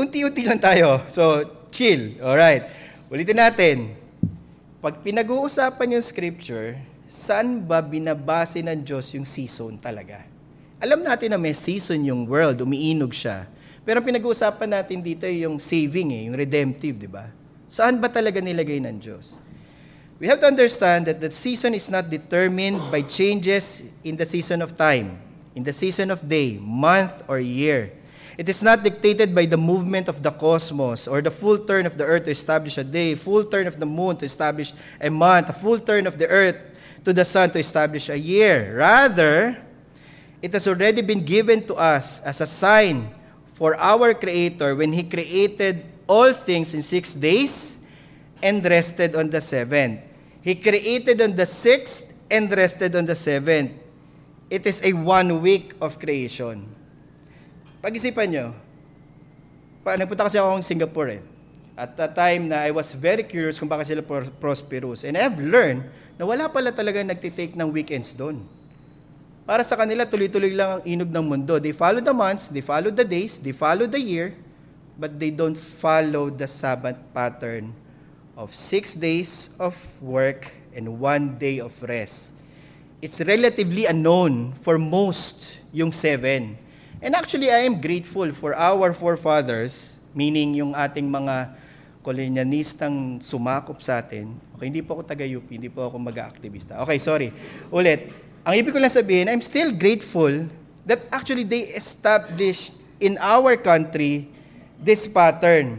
[0.00, 1.04] unti-unti lang tayo.
[1.12, 2.64] So, chill, alright.
[3.12, 3.76] Ulitin natin.
[4.80, 6.80] Pag pinag-uusapan yung scripture,
[7.12, 10.24] saan ba binabase ng Diyos yung season talaga?
[10.80, 13.44] Alam natin na may season yung world, umiinog siya.
[13.84, 17.28] Pero pinag-uusapan natin dito yung saving eh, yung redemptive, di ba?
[17.68, 19.36] Saan ba talaga nilagay ng Diyos?
[20.24, 24.64] We have to understand that the season is not determined by changes in the season
[24.64, 25.20] of time,
[25.52, 27.92] in the season of day, month, or year.
[28.40, 32.00] It is not dictated by the movement of the cosmos or the full turn of
[32.00, 35.52] the earth to establish a day, full turn of the moon to establish a month,
[35.52, 36.71] a full turn of the earth
[37.04, 38.76] to the sun to establish a year.
[38.78, 39.58] Rather,
[40.40, 43.10] it has already been given to us as a sign
[43.54, 47.86] for our Creator when He created all things in six days
[48.42, 50.02] and rested on the seventh.
[50.42, 53.70] He created on the sixth and rested on the seventh.
[54.50, 56.66] It is a one week of creation.
[57.80, 58.46] Pag-isipan nyo,
[59.86, 61.22] pa, nagpunta kasi ako ng Singapore eh.
[61.72, 64.02] At the time na I was very curious kung bakit sila
[64.42, 65.08] prosperous.
[65.08, 65.88] And I have learned
[66.22, 68.38] na wala pala talaga nagtitake ng weekends doon.
[69.42, 71.58] Para sa kanila, tuloy-tuloy lang ang inog ng mundo.
[71.58, 74.30] They follow the months, they follow the days, they follow the year,
[74.94, 77.74] but they don't follow the Sabbath pattern
[78.38, 80.46] of six days of work
[80.78, 82.38] and one day of rest.
[83.02, 86.54] It's relatively unknown for most yung seven.
[87.02, 91.50] And actually, I am grateful for our forefathers, meaning yung ating mga
[92.02, 94.34] kolonyanistang sumakop sa atin.
[94.58, 96.82] Okay, hindi po ako taga-UP, hindi po ako mag-aktivista.
[96.82, 97.30] Okay, sorry.
[97.70, 98.10] Ulit,
[98.42, 100.50] ang ibig ko lang sabihin, I'm still grateful
[100.82, 104.26] that actually they established in our country
[104.82, 105.78] this pattern.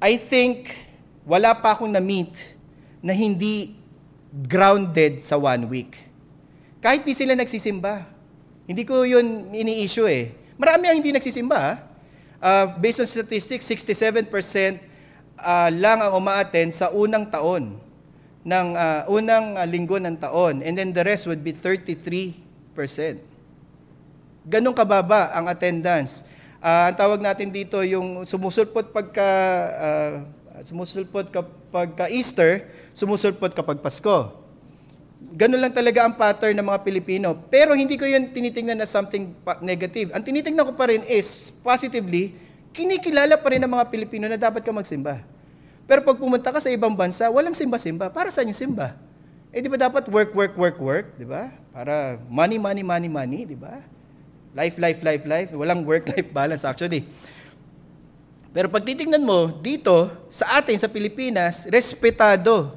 [0.00, 0.72] I think
[1.28, 2.32] wala pa akong na-meet
[3.04, 3.76] na hindi
[4.48, 5.92] grounded sa one week.
[6.80, 8.08] Kahit di sila nagsisimba.
[8.68, 10.32] Hindi ko yun ini-issue eh.
[10.56, 11.84] Marami ang hindi nagsisimba.
[12.38, 14.87] Uh, based on statistics, 67%
[15.40, 17.78] uh, lang ang umaaten sa unang taon
[18.46, 22.34] ng uh, unang uh, linggo ng taon and then the rest would be 33%.
[24.48, 26.24] Ganong kababa ang attendance.
[26.58, 29.28] Uh, ang tawag natin dito yung sumusulpot pagka
[29.78, 30.12] uh,
[30.66, 34.48] sumusulpot kapag ka Easter, sumusulpot kapag Pasko.
[35.34, 37.34] Ganun lang talaga ang pattern ng mga Pilipino.
[37.50, 40.14] Pero hindi ko yun tinitingnan na something negative.
[40.14, 42.34] Ang tinitingnan ko pa rin is, positively,
[42.72, 45.20] kinikilala pa rin ng mga Pilipino na dapat ka magsimba.
[45.88, 48.12] Pero pag pumunta ka sa ibang bansa, walang simba-simba.
[48.12, 48.92] Para saan yung simba?
[49.48, 51.48] Eh di ba dapat work, work, work, work, di ba?
[51.72, 53.80] Para money, money, money, money, di ba?
[54.52, 55.50] Life, life, life, life.
[55.56, 57.08] Walang work-life balance actually.
[58.52, 62.76] Pero pag titingnan mo, dito, sa atin, sa Pilipinas, respetado.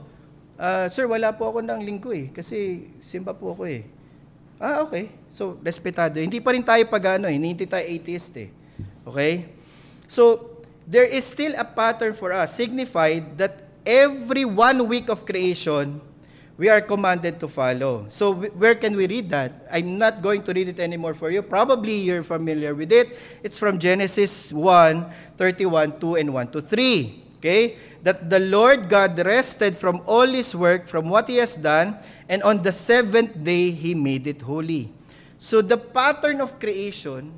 [0.56, 3.84] Uh, sir, wala po ako ng linggo eh, kasi simba po ako eh.
[4.62, 5.10] Ah, okay.
[5.27, 6.21] So, respetado.
[6.21, 8.54] Hindi pa rin tayo pag ano eh, hindi tayo atheist eh.
[9.04, 9.49] Okay?
[10.12, 16.02] So, there is still a pattern for us, signified that every one week of creation,
[16.58, 18.06] we are commanded to follow.
[18.10, 19.65] So where can we read that?
[19.71, 21.41] I'm not going to read it anymore for you.
[21.41, 23.17] Probably you're familiar with it.
[23.41, 27.24] It's from Genesis 1, 31, 2, and 1 to 3.
[27.38, 27.78] Okay?
[28.04, 31.97] That the Lord God rested from all his work, from what he has done,
[32.28, 34.91] and on the seventh day he made it holy.
[35.38, 37.32] So the pattern of creation,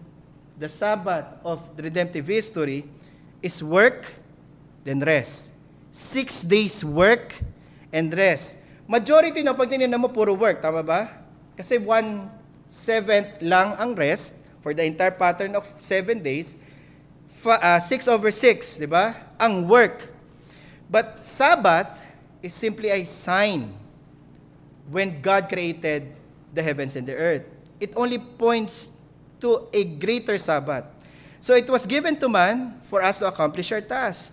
[0.58, 2.86] the Sabbath of redemptive history,
[3.44, 4.08] is work,
[4.88, 5.52] then rest.
[5.92, 7.36] Six days work
[7.92, 8.64] and rest.
[8.88, 10.64] Majority na pag tinignan mo, puro work.
[10.64, 11.12] Tama ba?
[11.60, 16.56] Kasi one-seventh lang ang rest for the entire pattern of seven days.
[17.28, 19.14] Fa, uh, six over six, di ba?
[19.38, 20.08] Ang work.
[20.88, 21.90] But Sabbath
[22.40, 23.76] is simply a sign
[24.88, 26.12] when God created
[26.54, 27.44] the heavens and the earth.
[27.80, 28.93] It only points
[29.44, 30.88] to a greater Sabbath.
[31.44, 34.32] So it was given to man for us to accomplish our task.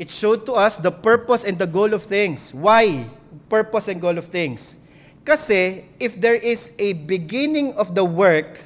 [0.00, 2.56] It showed to us the purpose and the goal of things.
[2.56, 3.04] Why
[3.52, 4.80] purpose and goal of things?
[5.20, 8.64] Kasi if there is a beginning of the work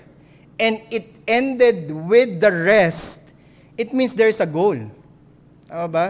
[0.63, 3.35] and it ended with the rest,
[3.75, 4.79] it means there is a goal.
[5.67, 6.07] Tama ba?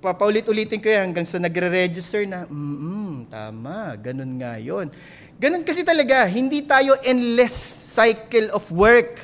[0.00, 4.86] Papaulit-ulitin ko yan hanggang sa nagre-register na, mm tama, ganun nga yun.
[5.36, 7.52] Ganun kasi talaga, hindi tayo endless
[7.92, 9.20] cycle of work.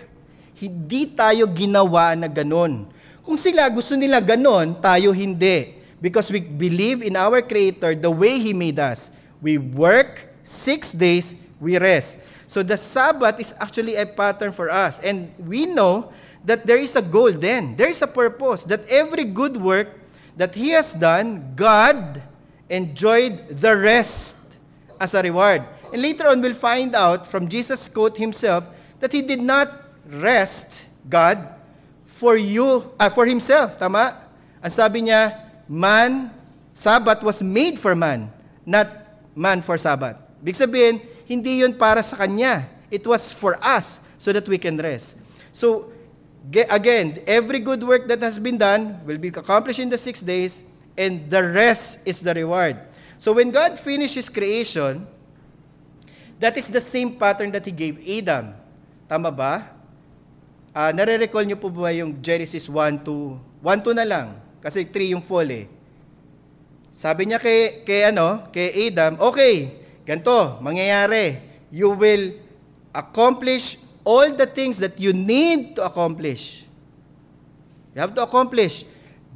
[0.52, 2.84] Hindi tayo ginawa na ganon.
[3.24, 5.72] Kung sila gusto nila ganon, tayo hindi.
[6.04, 9.16] Because we believe in our Creator the way He made us.
[9.40, 12.20] We work six days, we rest.
[12.44, 15.00] So the Sabbath is actually a pattern for us.
[15.00, 16.12] And we know
[16.44, 17.72] that there is a goal then.
[17.80, 18.68] There is a purpose.
[18.68, 19.88] That every good work
[20.36, 22.20] that He has done, God
[22.68, 24.60] enjoyed the rest
[25.00, 25.64] as a reward.
[25.92, 28.64] And later on, we'll find out from Jesus' quote himself
[29.00, 29.68] that He did not
[30.08, 31.38] rest God
[32.06, 34.14] for you, uh, for himself, tama?
[34.62, 35.34] Ang sabi niya,
[35.66, 36.30] man,
[36.70, 38.30] Sabbath was made for man,
[38.64, 38.86] not
[39.34, 40.16] man for Sabbath.
[40.38, 42.64] Big sabihin, hindi yun para sa kanya.
[42.94, 45.18] It was for us so that we can rest.
[45.50, 45.90] So,
[46.70, 50.62] again, every good work that has been done will be accomplished in the six days,
[50.96, 52.78] and the rest is the reward.
[53.18, 55.06] So when God finished His creation,
[56.42, 58.50] that is the same pattern that He gave Adam.
[59.06, 59.70] Tama ba?
[60.74, 65.14] Uh, nare-recall niyo po ba yung Genesis 1 to 1 to na lang kasi 3
[65.14, 65.70] yung fall eh.
[66.90, 71.40] Sabi niya kay kay ano, kay Adam, okay, ganto, mangyayari.
[71.72, 72.36] You will
[72.92, 76.68] accomplish all the things that you need to accomplish.
[77.96, 78.84] You have to accomplish.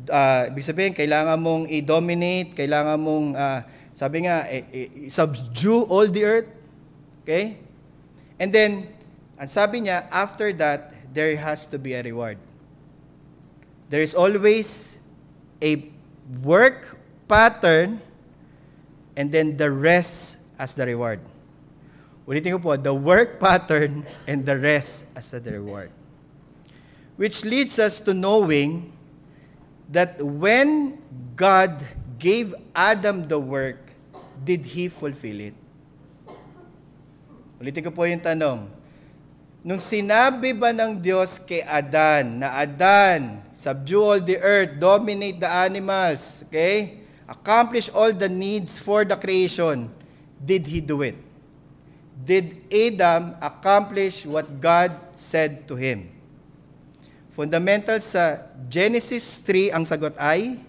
[0.05, 3.64] Uh, ibig sabihin, kailangan mong i-dominate, kailangan mong, uh,
[3.97, 6.51] sabi nga, i-subdue all the earth.
[7.27, 7.59] Okay?
[8.39, 8.87] And then,
[9.35, 12.39] ang sabi niya, after that, there has to be a reward.
[13.91, 15.03] There is always
[15.59, 15.91] a
[16.47, 16.95] work
[17.27, 17.99] pattern
[19.19, 21.19] and then the rest as the reward.
[22.31, 25.91] Ulitin ko po, the work pattern and the rest as the reward.
[27.19, 28.93] Which leads us to knowing
[29.91, 31.03] that when
[31.35, 31.83] God
[32.23, 33.83] gave Adam the work,
[34.45, 35.55] did he fulfill it?
[37.57, 38.69] Ulitin ko po yung tanong.
[39.66, 45.51] Nung sinabi ba ng Diyos kay Adan na Adan, subdue all the earth, dominate the
[45.51, 47.03] animals, okay?
[47.27, 49.90] Accomplish all the needs for the creation,
[50.38, 51.19] did he do it?
[52.14, 56.14] Did Adam accomplish what God said to him?
[57.35, 60.62] Fundamental sa Genesis 3, ang sagot ay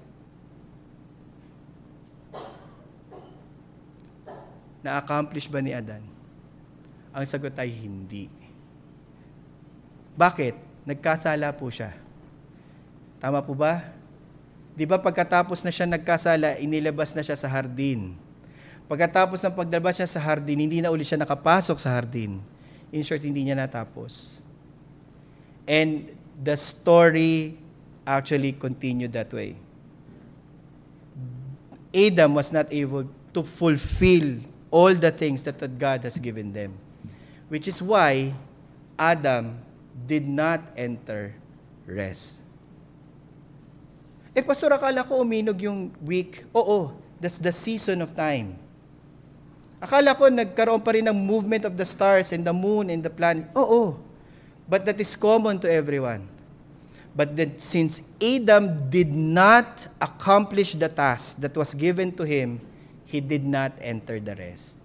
[4.81, 6.16] na-accomplish ba ni Adan?
[7.17, 8.29] Ang sagot ay hindi.
[10.13, 10.85] Bakit?
[10.85, 11.97] Nagkasala po siya.
[13.17, 13.89] Tama po ba?
[14.77, 18.13] Di ba pagkatapos na siya nagkasala, inilabas na siya sa hardin.
[18.85, 22.37] Pagkatapos ng pagdalabas siya sa hardin, hindi na uli siya nakapasok sa hardin.
[22.93, 24.45] In short, hindi niya natapos.
[25.65, 27.57] And the story
[28.05, 29.57] actually continued that way.
[31.89, 34.37] Adam was not able to fulfill
[34.69, 36.77] all the things that God has given them.
[37.47, 38.35] Which is why
[38.99, 39.61] Adam
[40.05, 41.31] did not enter
[41.87, 42.43] rest.
[44.37, 46.45] Eh, pastor, akala ko uminog yung week.
[46.53, 48.53] Oo, that's the season of time.
[49.81, 53.09] Akala ko nagkaroon pa rin ng movement of the stars and the moon and the
[53.09, 53.49] planet.
[53.57, 53.97] Oo,
[54.69, 56.25] but that is common to everyone.
[57.17, 62.61] But that since Adam did not accomplish the task that was given to him,
[63.09, 64.77] he did not enter the rest.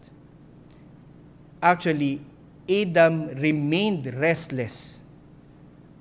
[1.60, 2.24] Actually,
[2.68, 5.00] Adam remained restless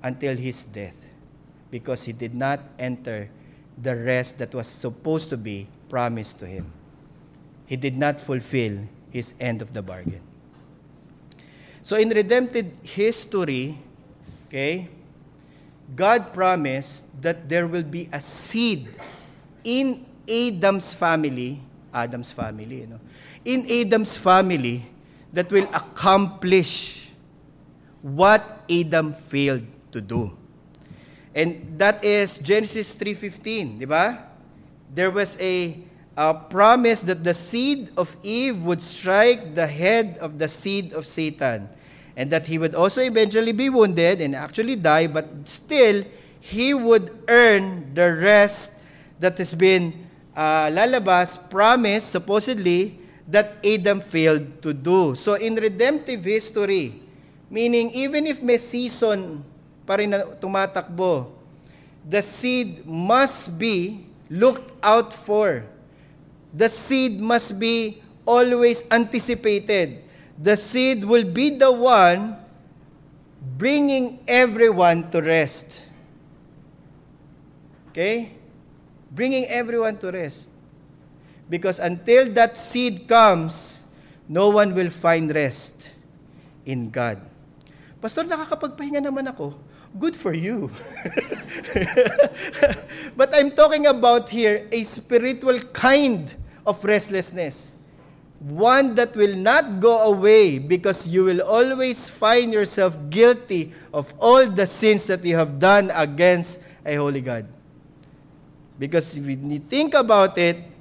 [0.02, 1.06] until his death
[1.70, 3.28] because he did not enter
[3.80, 6.70] the rest that was supposed to be promised to him.
[7.66, 8.78] He did not fulfill
[9.10, 10.20] his end of the bargain.
[11.82, 13.78] So in redemptive history,
[14.48, 14.88] okay,
[15.96, 18.88] God promised that there will be a seed
[19.64, 21.60] in Adam's family,
[21.92, 23.00] Adam's family, you know,
[23.44, 24.86] in Adam's family
[25.32, 27.08] that will accomplish
[28.02, 30.36] what Adam failed to do.
[31.34, 34.28] And that is Genesis 3.15, di ba?
[34.92, 35.78] There was a,
[36.16, 41.06] a promise that the seed of Eve would strike the head of the seed of
[41.06, 41.68] Satan.
[42.16, 46.04] And that he would also eventually be wounded and actually die, but still,
[46.40, 48.82] he would earn the rest
[49.20, 55.14] that has been uh, lalabas, promised, supposedly, that Adam failed to do.
[55.14, 57.00] So in redemptive history,
[57.50, 59.44] meaning even if may season
[59.86, 61.30] pa rin na tumatakbo,
[62.02, 65.64] the seed must be looked out for.
[66.52, 70.02] The seed must be always anticipated.
[70.36, 72.36] The seed will be the one
[73.58, 75.86] bringing everyone to rest.
[77.90, 78.32] Okay?
[79.10, 80.51] Bringing everyone to rest.
[81.52, 83.84] Because until that seed comes,
[84.24, 85.92] no one will find rest
[86.64, 87.20] in God.
[88.00, 89.60] Pastor, nakakapagpahinga naman ako.
[90.00, 90.72] Good for you.
[93.20, 96.32] but I'm talking about here a spiritual kind
[96.64, 97.76] of restlessness.
[98.40, 104.48] One that will not go away because you will always find yourself guilty of all
[104.48, 107.44] the sins that you have done against a holy God.
[108.80, 110.71] Because when you think about it,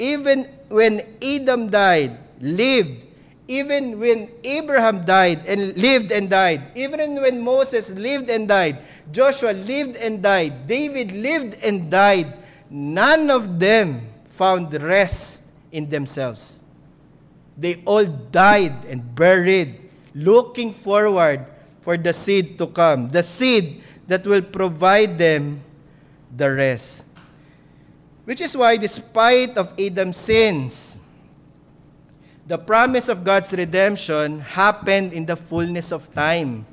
[0.00, 3.04] even when Adam died, lived,
[3.46, 8.78] even when Abraham died and lived and died, even when Moses lived and died,
[9.12, 12.32] Joshua lived and died, David lived and died,
[12.70, 14.08] none of them
[14.40, 16.64] found rest in themselves.
[17.58, 19.76] They all died and buried,
[20.14, 21.44] looking forward
[21.82, 25.60] for the seed to come, the seed that will provide them
[26.34, 27.04] the rest.
[28.24, 31.00] Which is why, despite of Adam's sins,
[32.50, 36.66] the promise of God's redemption happened in the fullness of time.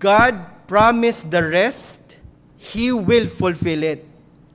[0.00, 0.34] God
[0.64, 2.16] promised the rest,
[2.56, 4.04] He will fulfill it.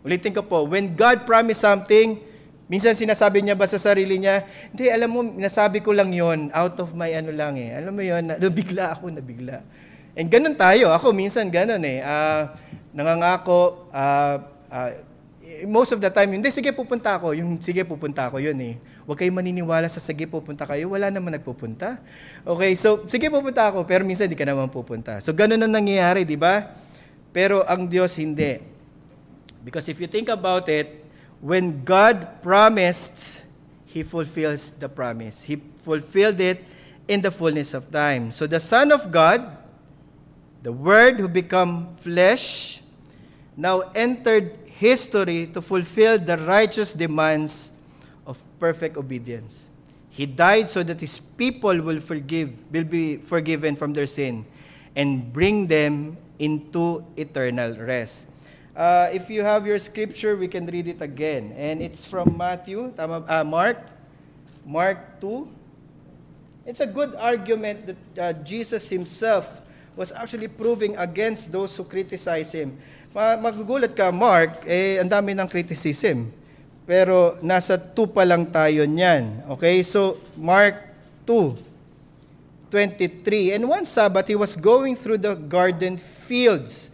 [0.06, 2.22] Ulitin ko po, when God promised something,
[2.70, 6.78] minsan sinasabi niya ba sa sarili niya, hindi, alam mo, nasabi ko lang yon out
[6.78, 7.74] of my ano lang eh.
[7.74, 9.66] Alam mo yon nabigla ako, nabigla.
[10.16, 10.90] And ganun tayo.
[10.96, 12.00] Ako minsan ganun eh.
[12.02, 12.50] Uh,
[12.96, 14.38] nangangako, uh,
[14.72, 14.92] uh,
[15.64, 17.32] most of the time, hindi, sige pupunta ako.
[17.32, 18.76] Yung sige pupunta ako, yun eh.
[19.08, 20.92] Huwag kayong maniniwala sa sige pupunta kayo.
[20.92, 22.04] Wala naman nagpupunta.
[22.44, 25.24] Okay, so sige pupunta ako, pero minsan hindi ka naman pupunta.
[25.24, 26.76] So ganun ang nangyayari, di ba?
[27.32, 28.60] Pero ang Diyos hindi.
[29.64, 31.06] Because if you think about it,
[31.40, 33.46] when God promised,
[33.88, 35.40] He fulfills the promise.
[35.40, 36.60] He fulfilled it
[37.08, 38.34] in the fullness of time.
[38.36, 39.46] So the Son of God,
[40.66, 42.82] the Word who become flesh,
[43.56, 47.74] now entered history to fulfill the righteous demands
[48.28, 49.70] of perfect obedience.
[50.10, 54.46] He died so that his people will forgive, will be forgiven from their sin
[54.96, 58.32] and bring them into eternal rest.
[58.76, 61.54] Uh, if you have your scripture, we can read it again.
[61.56, 63.80] And it's from Matthew, tama, uh, Mark,
[64.66, 65.48] Mark 2.
[66.66, 69.48] It's a good argument that uh, Jesus himself
[69.96, 72.78] was actually proving against those who criticize him.
[73.16, 76.28] Magugulat ka, Mark, eh, ang dami ng criticism.
[76.84, 79.40] Pero nasa 2 pa lang tayo niyan.
[79.56, 80.84] Okay, so Mark
[81.24, 81.56] 2,
[82.70, 83.56] 23.
[83.56, 86.92] And one Sabbath, he was going through the garden fields.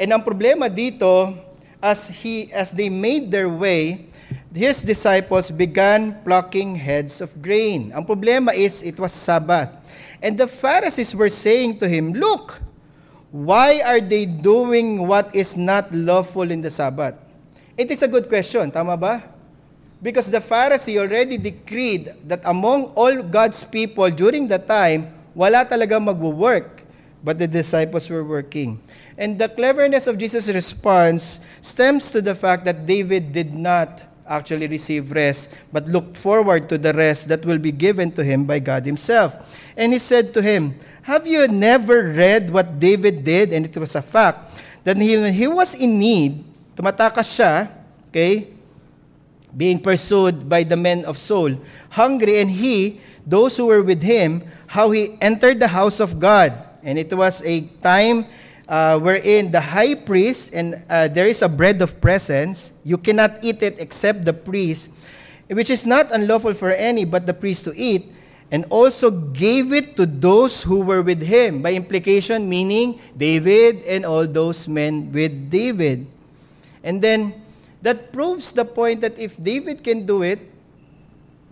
[0.00, 1.36] And ang problema dito,
[1.84, 4.08] as, he, as they made their way,
[4.50, 7.92] his disciples began plucking heads of grain.
[7.92, 9.68] Ang problema is, it was Sabbath.
[10.24, 12.56] And the Pharisees were saying to him, Look,
[13.30, 17.14] Why are they doing what is not lawful in the Sabbath?
[17.76, 19.22] It is a good question, tama ba?
[20.00, 26.00] Because the Pharisee already decreed that among all God's people during that time, wala talaga
[26.00, 26.82] magwo-work,
[27.22, 28.80] but the disciples were working.
[29.18, 34.68] And the cleverness of Jesus' response stems to the fact that David did not actually
[34.68, 38.58] receive rest, but looked forward to the rest that will be given to him by
[38.58, 39.34] God himself.
[39.76, 40.78] And he said to him,
[41.08, 43.56] Have you never read what David did?
[43.56, 46.44] And it was a fact that he, when he was in need,
[46.76, 47.72] tumatakas siya,
[48.12, 48.52] okay,
[49.56, 51.56] being pursued by the men of Saul,
[51.88, 56.52] hungry, and he, those who were with him, how he entered the house of God.
[56.84, 58.26] And it was a time
[58.68, 63.40] uh, wherein the high priest, and uh, there is a bread of presence, you cannot
[63.40, 64.90] eat it except the priest,
[65.48, 68.12] which is not unlawful for any but the priest to eat
[68.50, 71.60] and also gave it to those who were with him.
[71.60, 76.06] By implication, meaning David and all those men with David.
[76.82, 77.34] And then,
[77.82, 80.40] that proves the point that if David can do it,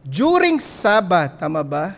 [0.09, 1.97] during Sabbath, tama ba?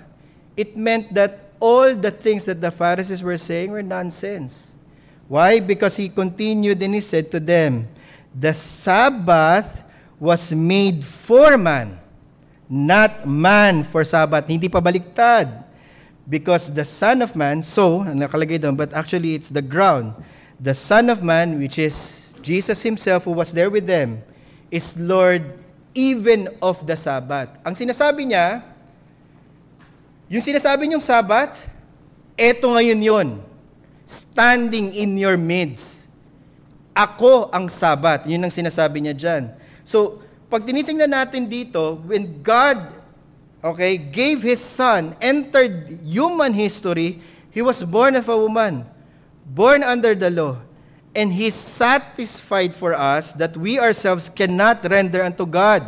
[0.57, 4.75] It meant that all the things that the Pharisees were saying were nonsense.
[5.29, 5.61] Why?
[5.61, 7.87] Because he continued and he said to them,
[8.35, 9.85] The Sabbath
[10.19, 12.01] was made for man
[12.69, 14.45] not man for Sabbath.
[14.47, 15.64] Hindi pa baliktad.
[16.29, 20.12] Because the Son of Man, so, nakalagay doon, but actually it's the ground.
[20.61, 24.21] The Son of Man, which is Jesus Himself who was there with them,
[24.69, 25.41] is Lord
[25.97, 27.49] even of the Sabbath.
[27.64, 28.61] Ang sinasabi niya,
[30.29, 31.64] yung sinasabi niyong Sabbath,
[32.37, 33.29] eto ngayon yon
[34.05, 36.12] standing in your midst.
[36.93, 38.29] Ako ang Sabbath.
[38.29, 39.43] Yun ang sinasabi niya dyan.
[39.89, 42.81] So, pag tinitingnan natin dito, when God,
[43.61, 47.21] okay, gave His Son, entered human history,
[47.53, 48.89] He was born of a woman,
[49.53, 50.57] born under the law,
[51.13, 55.85] and He satisfied for us that we ourselves cannot render unto God,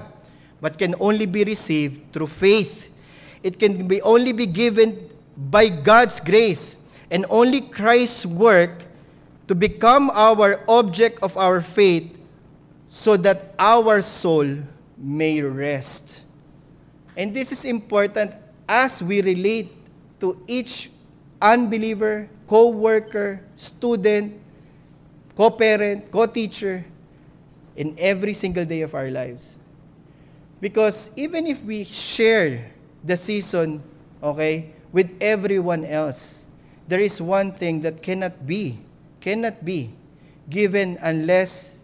[0.61, 2.93] but can only be received through faith.
[3.41, 5.09] It can be only be given
[5.49, 8.85] by God's grace, and only Christ's work
[9.49, 12.20] to become our object of our faith
[12.91, 14.59] so that our soul
[14.99, 16.21] may rest.
[17.17, 18.35] And this is important
[18.69, 19.71] as we relate
[20.19, 20.91] to each
[21.41, 24.35] unbeliever, co-worker, student,
[25.37, 26.85] co-parent, co-teacher
[27.77, 29.57] in every single day of our lives.
[30.61, 32.73] Because even if we share
[33.05, 33.83] the season,
[34.21, 36.49] okay, with everyone else,
[36.89, 38.79] there is one thing that cannot be,
[39.21, 39.95] cannot be
[40.51, 41.80] given unless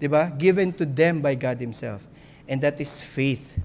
[0.00, 0.08] 'di?
[0.38, 2.06] Given to them by God himself.
[2.48, 3.58] And that is faith.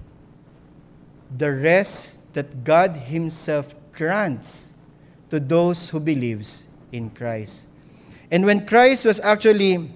[1.36, 4.74] The rest that God himself grants
[5.30, 7.68] to those who believes in Christ.
[8.30, 9.90] And when Christ was actually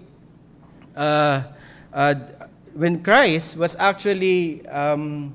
[0.95, 1.43] uh,
[1.93, 2.15] uh,
[2.77, 5.33] when Christ was actually um,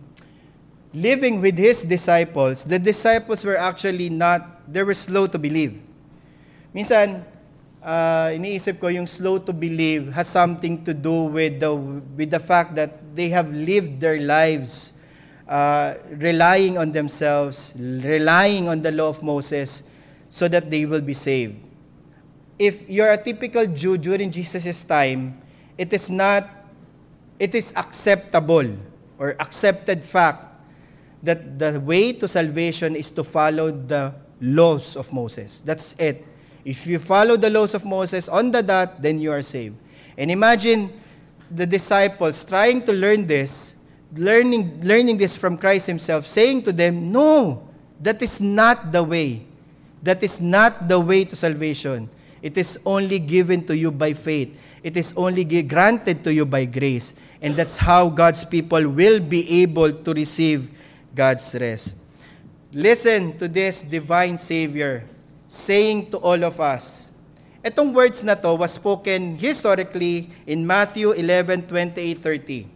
[0.93, 5.81] living with his disciples, the disciples were actually not, they were slow to believe.
[6.73, 7.25] Minsan,
[7.81, 11.73] uh, iniisip ko yung slow to believe has something to do with the
[12.15, 14.93] with the fact that they have lived their lives
[15.51, 19.83] uh, relying on themselves, relying on the law of Moses
[20.29, 21.59] so that they will be saved.
[22.57, 25.41] If you're a typical Jew during Jesus' time,
[25.77, 26.47] it is not
[27.41, 28.69] it is acceptable
[29.17, 30.45] or accepted fact
[31.25, 35.61] that the way to salvation is to follow the laws of Moses.
[35.61, 36.25] That's it.
[36.63, 39.75] If you follow the laws of Moses on the dot, then you are saved.
[40.17, 40.91] And imagine
[41.49, 43.77] the disciples trying to learn this,
[44.15, 47.67] learning, learning this from Christ himself, saying to them, No,
[48.01, 49.45] That is not the way.
[50.01, 52.09] That is not the way to salvation.
[52.41, 54.57] It is only given to you by faith.
[54.81, 57.13] It is only granted to you by grace.
[57.41, 60.69] And that's how God's people will be able to receive
[61.13, 61.95] God's rest.
[62.73, 65.05] Listen to this divine Savior
[65.51, 67.11] saying to all of us.
[67.59, 72.67] Itong words na to was spoken historically in Matthew 11, 28, 30.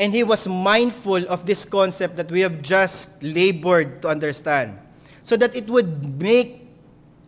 [0.00, 4.80] And he was mindful of this concept that we have just labored to understand.
[5.22, 6.64] So that it would make,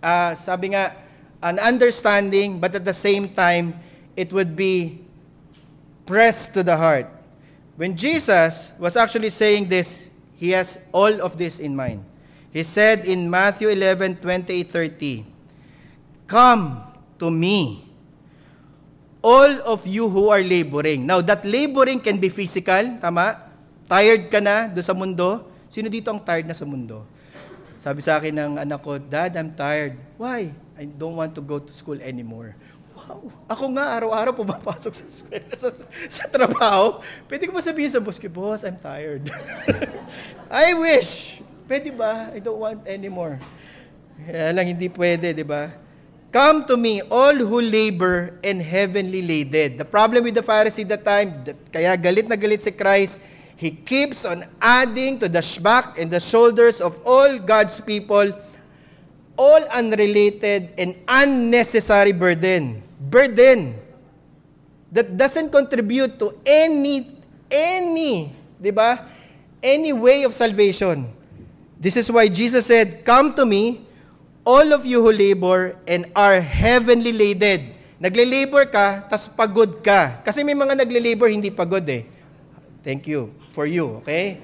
[0.02, 0.96] uh, sabi nga,
[1.44, 3.76] an understanding, but at the same time,
[4.16, 5.04] it would be
[6.08, 7.12] pressed to the heart.
[7.76, 10.08] When Jesus was actually saying this,
[10.40, 12.08] he has all of this in mind.
[12.52, 15.24] He said in Matthew 11, 28, 30,
[16.28, 16.84] Come
[17.16, 17.80] to me,
[19.24, 21.08] all of you who are laboring.
[21.08, 23.40] Now, that laboring can be physical, tama?
[23.88, 25.48] Tired ka na do sa mundo.
[25.72, 27.08] Sino dito ang tired na sa mundo?
[27.80, 29.96] Sabi sa akin ng anak ko, Dad, I'm tired.
[30.20, 30.52] Why?
[30.76, 32.52] I don't want to go to school anymore.
[32.92, 33.32] Wow.
[33.48, 35.06] Ako nga, araw-araw pumapasok sa,
[35.56, 35.68] sa,
[36.06, 37.00] sa trabaho.
[37.26, 39.26] Pwede ko ba sabihin sa boss ko, Boss, I'm tired.
[40.52, 41.40] I wish.
[41.72, 42.28] Pwede ba?
[42.28, 43.40] I don't want anymore.
[44.28, 45.72] Kaya lang hindi pwede, di ba?
[46.28, 49.80] Come to me, all who labor and heavenly laden.
[49.80, 51.32] The problem with the Pharisee that time,
[51.72, 53.24] kaya galit na galit si Christ,
[53.56, 58.36] he keeps on adding to the back and the shoulders of all God's people
[59.40, 62.84] all unrelated and unnecessary burden.
[63.00, 63.80] Burden
[64.92, 67.16] that doesn't contribute to any,
[67.48, 68.28] any,
[68.60, 69.08] di ba?
[69.64, 71.21] Any way of salvation.
[71.82, 73.82] This is why Jesus said, Come to me,
[74.46, 77.74] all of you who labor and are heavenly laden.
[77.98, 80.22] Nagle-labor ka, tas pagod ka.
[80.22, 82.06] Kasi may mga nagle-labor, hindi pagod eh.
[82.86, 84.38] Thank you for you, okay?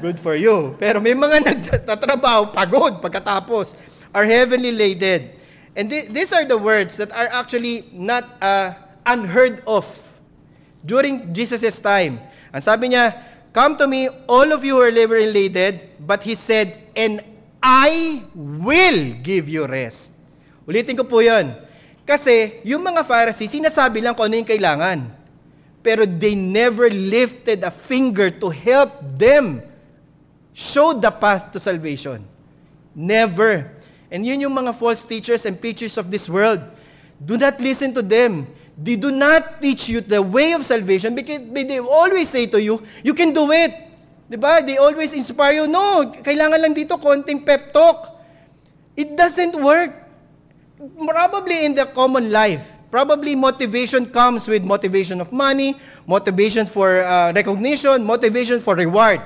[0.00, 0.80] Good for you.
[0.80, 3.76] Pero may mga nagtatrabaho, pagod pagkatapos.
[4.16, 5.36] Are heavenly laden.
[5.76, 8.72] And th- these are the words that are actually not uh,
[9.04, 9.84] unheard of
[10.80, 12.16] during Jesus' time.
[12.56, 13.12] Ang sabi niya,
[13.52, 17.20] Come to me, all of you who are laboring laden, but he said, and
[17.60, 20.16] I will give you rest.
[20.64, 21.52] Ulitin ko po yun.
[22.08, 25.04] Kasi yung mga Pharisees, sinasabi lang kung ano yung kailangan.
[25.84, 28.88] Pero they never lifted a finger to help
[29.20, 29.60] them
[30.56, 32.24] show the path to salvation.
[32.96, 33.68] Never.
[34.08, 36.64] And yun yung mga false teachers and preachers of this world.
[37.20, 38.48] Do not listen to them.
[38.80, 42.80] They do not teach you the way of salvation because they always say to you,
[43.04, 43.87] you can do it.
[44.28, 44.60] Diba?
[44.64, 45.66] They always inspire you.
[45.66, 48.20] No, kailangan lang dito konting pep talk.
[48.92, 49.94] It doesn't work.
[50.78, 55.74] Probably in the common life, probably motivation comes with motivation of money,
[56.06, 59.18] motivation for uh, recognition, motivation for reward.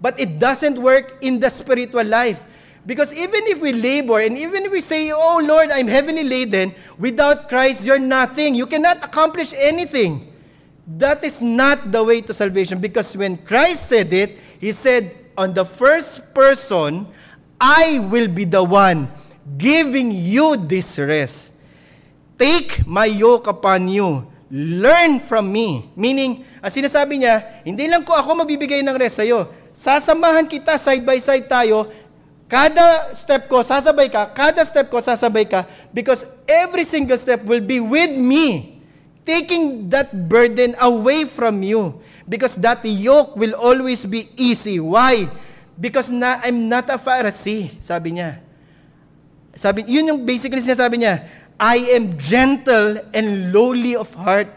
[0.00, 2.42] But it doesn't work in the spiritual life.
[2.86, 6.74] Because even if we labor and even if we say, Oh Lord, I'm heavily laden,
[6.98, 8.54] without Christ, you're nothing.
[8.54, 10.32] You cannot accomplish anything.
[10.86, 12.78] That is not the way to salvation.
[12.78, 17.04] Because when Christ said it, He said, On the first person,
[17.60, 19.08] I will be the one
[19.56, 21.60] giving you this rest.
[22.36, 24.24] Take my yoke upon you.
[24.50, 25.88] Learn from me.
[25.96, 29.48] Meaning, ang sinasabi niya, hindi lang ko ako mabibigay ng rest sa'yo.
[29.76, 31.88] Sasamahan kita, side by side tayo,
[32.46, 34.30] Kada step ko, sasabay ka.
[34.30, 35.66] Kada step ko, sasabay ka.
[35.90, 38.75] Because every single step will be with me.
[39.26, 41.98] Taking that burden away from you.
[42.30, 44.78] Because that yoke will always be easy.
[44.78, 45.26] Why?
[45.74, 48.38] Because na, I'm not a Pharisee, sabi niya.
[49.58, 51.26] Sabi, yun yung basically sinasabi niya.
[51.58, 54.48] I am gentle and lowly of heart.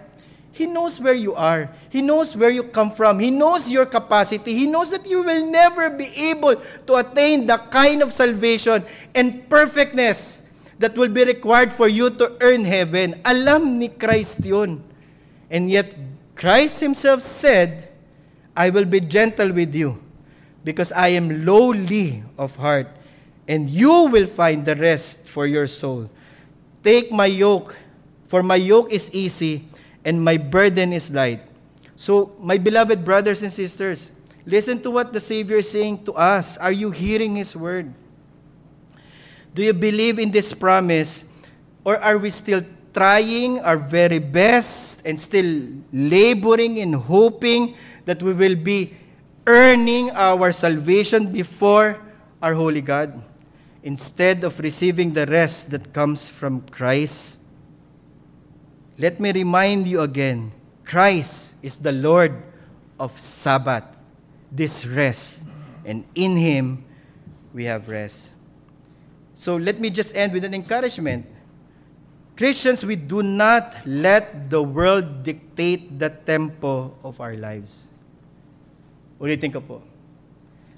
[0.51, 1.72] He knows where you are.
[1.88, 3.17] He knows where you come from.
[3.17, 4.51] He knows your capacity.
[4.51, 8.84] He knows that you will never be able to attain the kind of salvation
[9.15, 10.49] and perfectness
[10.80, 13.19] that will be required for you to earn heaven.
[13.25, 14.82] Alam ni Christ yun.
[15.51, 15.93] And yet,
[16.36, 17.91] Christ Himself said,
[18.55, 20.01] I will be gentle with you
[20.63, 22.88] because I am lowly of heart,
[23.47, 26.09] and you will find the rest for your soul.
[26.84, 27.75] Take my yoke,
[28.27, 29.67] for my yoke is easy
[30.05, 31.43] and my burden is light.
[31.95, 34.09] So, my beloved brothers and sisters,
[34.45, 36.57] listen to what the Savior is saying to us.
[36.57, 37.91] Are you hearing His word?
[39.54, 41.26] Do you believe in this promise?
[41.84, 42.62] Or are we still
[42.93, 47.76] trying our very best and still laboring and hoping
[48.06, 48.93] that we will be
[49.47, 51.97] earning our salvation before
[52.41, 53.22] our holy God
[53.84, 57.39] instead of receiving the rest that comes from Christ?
[58.97, 60.52] Let me remind you again
[60.84, 62.36] Christ is the Lord
[63.00, 63.86] of Sabbath,
[64.52, 65.41] this rest,
[65.86, 66.84] and in Him
[67.54, 68.34] we have rest.
[69.39, 71.23] So let me just end with an encouragement.
[72.35, 77.87] Christians, we do not let the world dictate the tempo of our lives.
[79.15, 79.77] Ulitin ko po.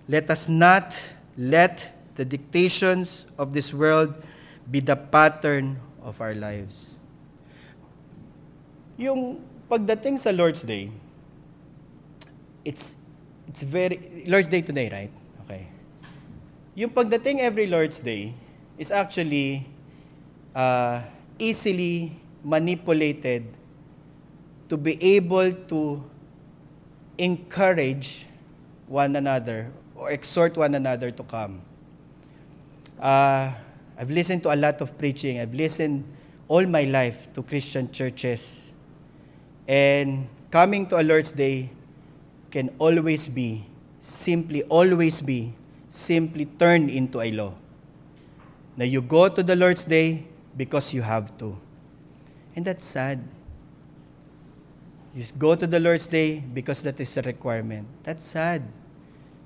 [0.06, 0.94] Let us not
[1.42, 4.14] let the dictations of this world
[4.70, 7.02] be the pattern of our lives.
[9.02, 9.42] Yung
[9.74, 10.94] pagdating sa Lord's Day,
[12.62, 13.10] it's
[13.50, 15.14] it's very Lord's Day today, right?
[15.50, 15.66] Okay.
[16.78, 18.38] Yung pagdating every Lord's Day
[18.78, 19.68] is actually
[20.56, 21.02] uh,
[21.40, 22.14] easily
[22.44, 23.46] manipulated
[24.70, 26.04] to be able to
[27.18, 28.26] encourage
[28.88, 31.62] one another or exhort one another to come.
[33.00, 33.52] Uh,
[33.98, 35.40] I've listened to a lot of preaching.
[35.40, 36.04] I've listened
[36.48, 38.74] all my life to Christian churches.
[39.68, 41.70] And coming to a Lord's Day
[42.50, 43.64] can always be,
[44.00, 45.54] simply always be,
[45.88, 47.54] simply turned into a law.
[48.78, 51.58] Now you go to the Lord's Day because you have to.
[52.56, 53.20] And that's sad.
[55.14, 57.88] You go to the Lord's Day because that is a requirement.
[58.04, 58.64] That's sad.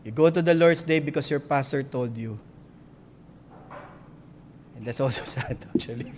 [0.03, 2.37] You go to the Lord's Day because your pastor told you.
[4.75, 6.13] And that's also sad, actually.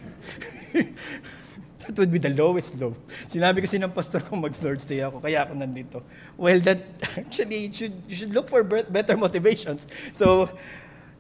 [0.74, 2.96] that would be the lowest low.
[3.28, 6.04] Sinabi kasi ng pastor ko mag-Lord's Day ako, kaya ako nandito.
[6.36, 6.84] Well, that
[7.18, 9.88] actually, you should, you should look for better motivations.
[10.12, 10.52] So,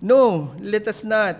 [0.02, 1.40] no, let us not.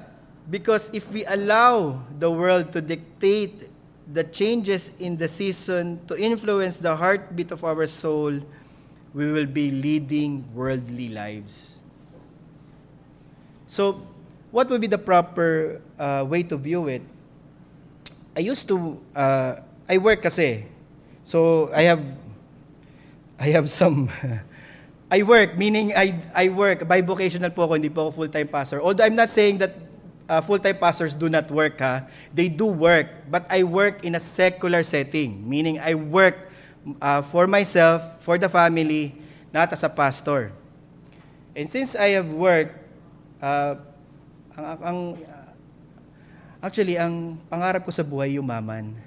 [0.50, 3.68] Because if we allow the world to dictate
[4.14, 8.40] the changes in the season to influence the heartbeat of our soul,
[9.14, 11.80] we will be leading worldly lives.
[13.68, 14.00] So,
[14.52, 17.02] what would be the proper uh, way to view it?
[18.36, 19.56] I used to, uh,
[19.90, 20.66] I work kasi.
[21.24, 22.04] So, I have,
[23.40, 24.08] I have some,
[25.12, 28.80] I work, meaning I, I work, by vocational po ako, hindi po ako full-time pastor.
[28.80, 29.87] Although I'm not saying that
[30.30, 32.06] uh, full-time pastors do not work, ha?
[32.36, 36.52] They do work, but I work in a secular setting, meaning I work
[37.02, 39.16] uh, for myself, for the family,
[39.52, 40.52] not as a pastor.
[41.56, 42.76] And since I have worked,
[43.42, 43.76] uh,
[44.58, 45.00] ang, ang,
[46.62, 49.07] actually, ang pangarap ko sa buhay, yumaman.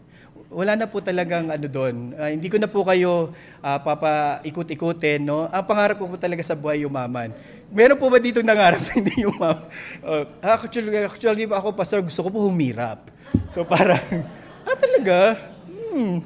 [0.51, 2.11] Wala na po talagang ano doon.
[2.18, 3.30] Uh, hindi ko na po kayo
[3.62, 5.22] uh, papaikot-ikutin.
[5.22, 5.46] No?
[5.46, 7.30] Ang pangarap ko po talaga sa buhay, yumaman.
[7.70, 9.70] Meron po ba dito nangarap na hindi yumaman?
[10.03, 13.14] Uh, actually, actually, ako, pastor, gusto ko po humirap.
[13.46, 14.03] So parang,
[14.66, 15.38] ah talaga?
[15.70, 16.18] Hmm,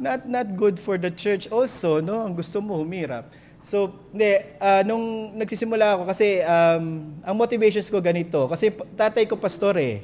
[0.00, 2.24] not, not good for the church also, no?
[2.24, 3.28] Ang gusto mo humirap.
[3.60, 9.36] So, hindi, uh, nung nagsisimula ako, kasi um, ang motivations ko ganito, kasi tatay ko
[9.36, 10.00] pastor eh.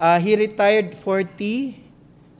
[0.00, 1.89] Uh, he retired 40.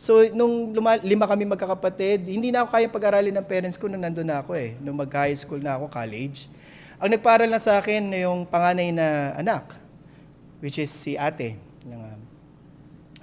[0.00, 4.00] So, nung luma, lima kami magkakapatid, hindi na ako kaya pag-aralin ng parents ko nung
[4.00, 4.72] nandun na ako eh.
[4.80, 6.48] Nung mag-high school na ako, college.
[6.96, 9.76] Ang nagparal na sa akin, yung panganay na anak,
[10.64, 11.52] which is si ate.
[11.84, 12.16] Uh,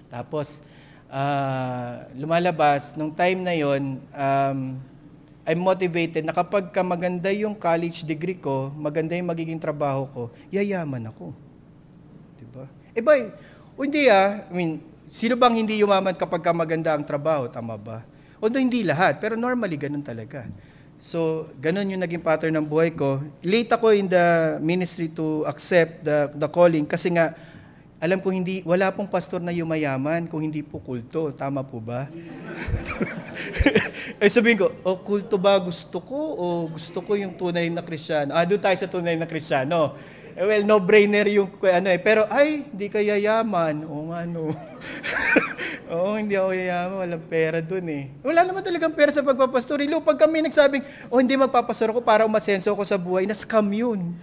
[0.06, 0.62] tapos,
[1.10, 4.78] uh, lumalabas, nung time na yon um,
[5.50, 10.22] I'm motivated na kapag ka maganda yung college degree ko, maganda yung magiging trabaho ko,
[10.54, 11.34] yayaman ako.
[12.38, 12.70] Diba?
[12.94, 13.18] Eh ba,
[13.82, 14.78] hindi ah, I mean,
[15.08, 18.04] sino bang hindi yumaman kapag ka maganda ang trabaho, tama ba?
[18.38, 20.46] Although hindi lahat, pero normally ganun talaga.
[20.98, 23.22] So, ganun yung naging pattern ng buhay ko.
[23.46, 27.38] Late ako in the ministry to accept the, the calling kasi nga,
[27.98, 31.34] alam ko hindi, wala pong pastor na yumayaman kung hindi po kulto.
[31.34, 32.06] Tama po ba?
[34.22, 38.38] eh sabihin ko, oh, kulto ba gusto ko o gusto ko yung tunay na kristyano?
[38.38, 39.98] Ah, doon tayo sa tunay na kristyano.
[40.38, 41.98] Eh, well, no-brainer yung ano eh.
[41.98, 43.90] Pero, ay, hindi ka yayaman.
[43.90, 44.54] O nga, no.
[45.98, 46.96] Oo, hindi ako yayaman.
[47.02, 48.04] Walang pera doon eh.
[48.22, 49.82] Wala naman talagang pera sa pagpapastor.
[49.82, 54.14] Ilo, pag kami nagsabi, oh, hindi magpapastor ako para umasenso ako sa buhay, na-scam yun.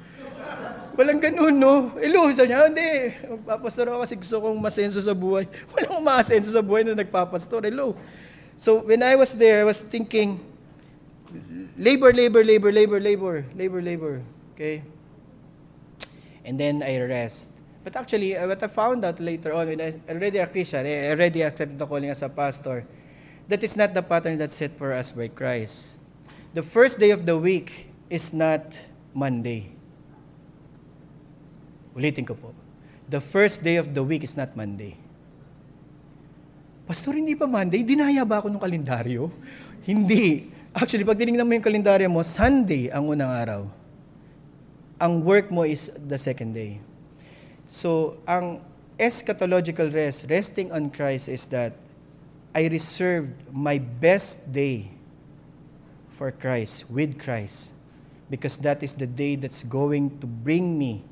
[0.94, 1.98] Walang ganun, no?
[1.98, 2.90] Ilo, sabi niya, hindi.
[3.34, 5.50] Magpapastor ako kasi gusto kong masenso sa buhay.
[5.74, 7.66] Walang umasenso sa buhay na nagpapastor.
[7.66, 7.98] Ilo.
[8.54, 10.38] So, when I was there, I was thinking,
[11.74, 14.14] labor, labor, labor, labor, labor, labor, labor.
[14.54, 14.93] Okay?
[16.44, 17.50] And then I rest.
[17.84, 21.12] But actually, uh, what I found out later on, when I already a Christian, I
[21.12, 22.84] already accepted the calling as a pastor,
[23.48, 26.00] that is not the pattern that's set for us by Christ.
[26.56, 28.72] The first day of the week is not
[29.12, 29.68] Monday.
[31.92, 32.56] Ulitin ko po.
[33.04, 34.96] The first day of the week is not Monday.
[36.88, 37.84] Pastor, hindi pa Monday?
[37.84, 39.28] Dinaya ba ako ng kalendaryo?
[39.84, 40.48] Hindi.
[40.72, 43.62] Actually, pag tinignan mo yung kalendaryo mo, Sunday ang unang araw.
[45.00, 46.78] Ang work mo is the second day.
[47.66, 48.62] So, ang
[48.98, 51.74] eschatological rest, resting on Christ, is that
[52.54, 54.90] I reserved my best day
[56.14, 57.74] for Christ, with Christ,
[58.30, 61.02] because that is the day that's going to bring me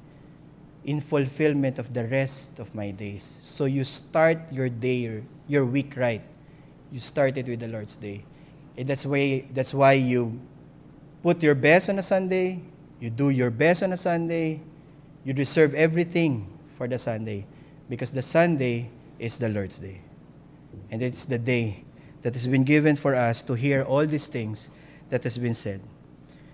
[0.85, 3.23] in fulfillment of the rest of my days.
[3.23, 6.23] So you start your day, your week right.
[6.91, 8.25] You start it with the Lord's Day.
[8.77, 10.39] And that's why, that's why you
[11.23, 12.61] put your best on a Sunday,
[13.03, 14.61] you do your best on a Sunday,
[15.25, 16.47] you deserve everything
[16.79, 17.45] for the Sunday
[17.91, 18.89] because the Sunday
[19.19, 20.01] is the Lord's Day.
[20.89, 21.83] And it's the day
[22.23, 24.71] that has been given for us to hear all these things
[25.11, 25.81] that has been said.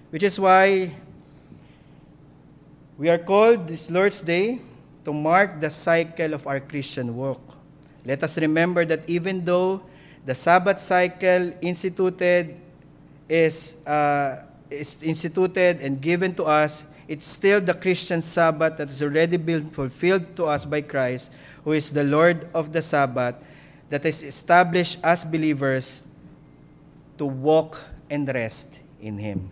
[0.08, 0.96] Which is why
[2.96, 4.58] we are called this Lord's Day
[5.04, 7.42] to mark the cycle of our Christian walk.
[8.06, 9.82] Let us remember that even though
[10.24, 12.56] the Sabbath cycle instituted
[13.28, 19.02] is, uh, is instituted and given to us, it's still the Christian Sabbath that has
[19.02, 21.30] already been fulfilled to us by Christ,
[21.64, 23.34] who is the Lord of the Sabbath,
[23.88, 26.04] that is established as believers
[27.16, 29.50] to walk and rest in Him.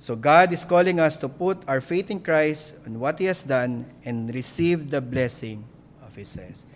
[0.00, 3.42] So God is calling us to put our faith in Christ and what He has
[3.42, 5.64] done and receive the blessing
[6.02, 6.66] of His rest.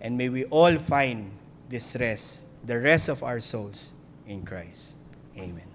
[0.00, 1.30] And may we all find
[1.68, 3.92] this rest, the rest of our souls
[4.26, 4.94] in Christ.
[5.36, 5.67] Amen.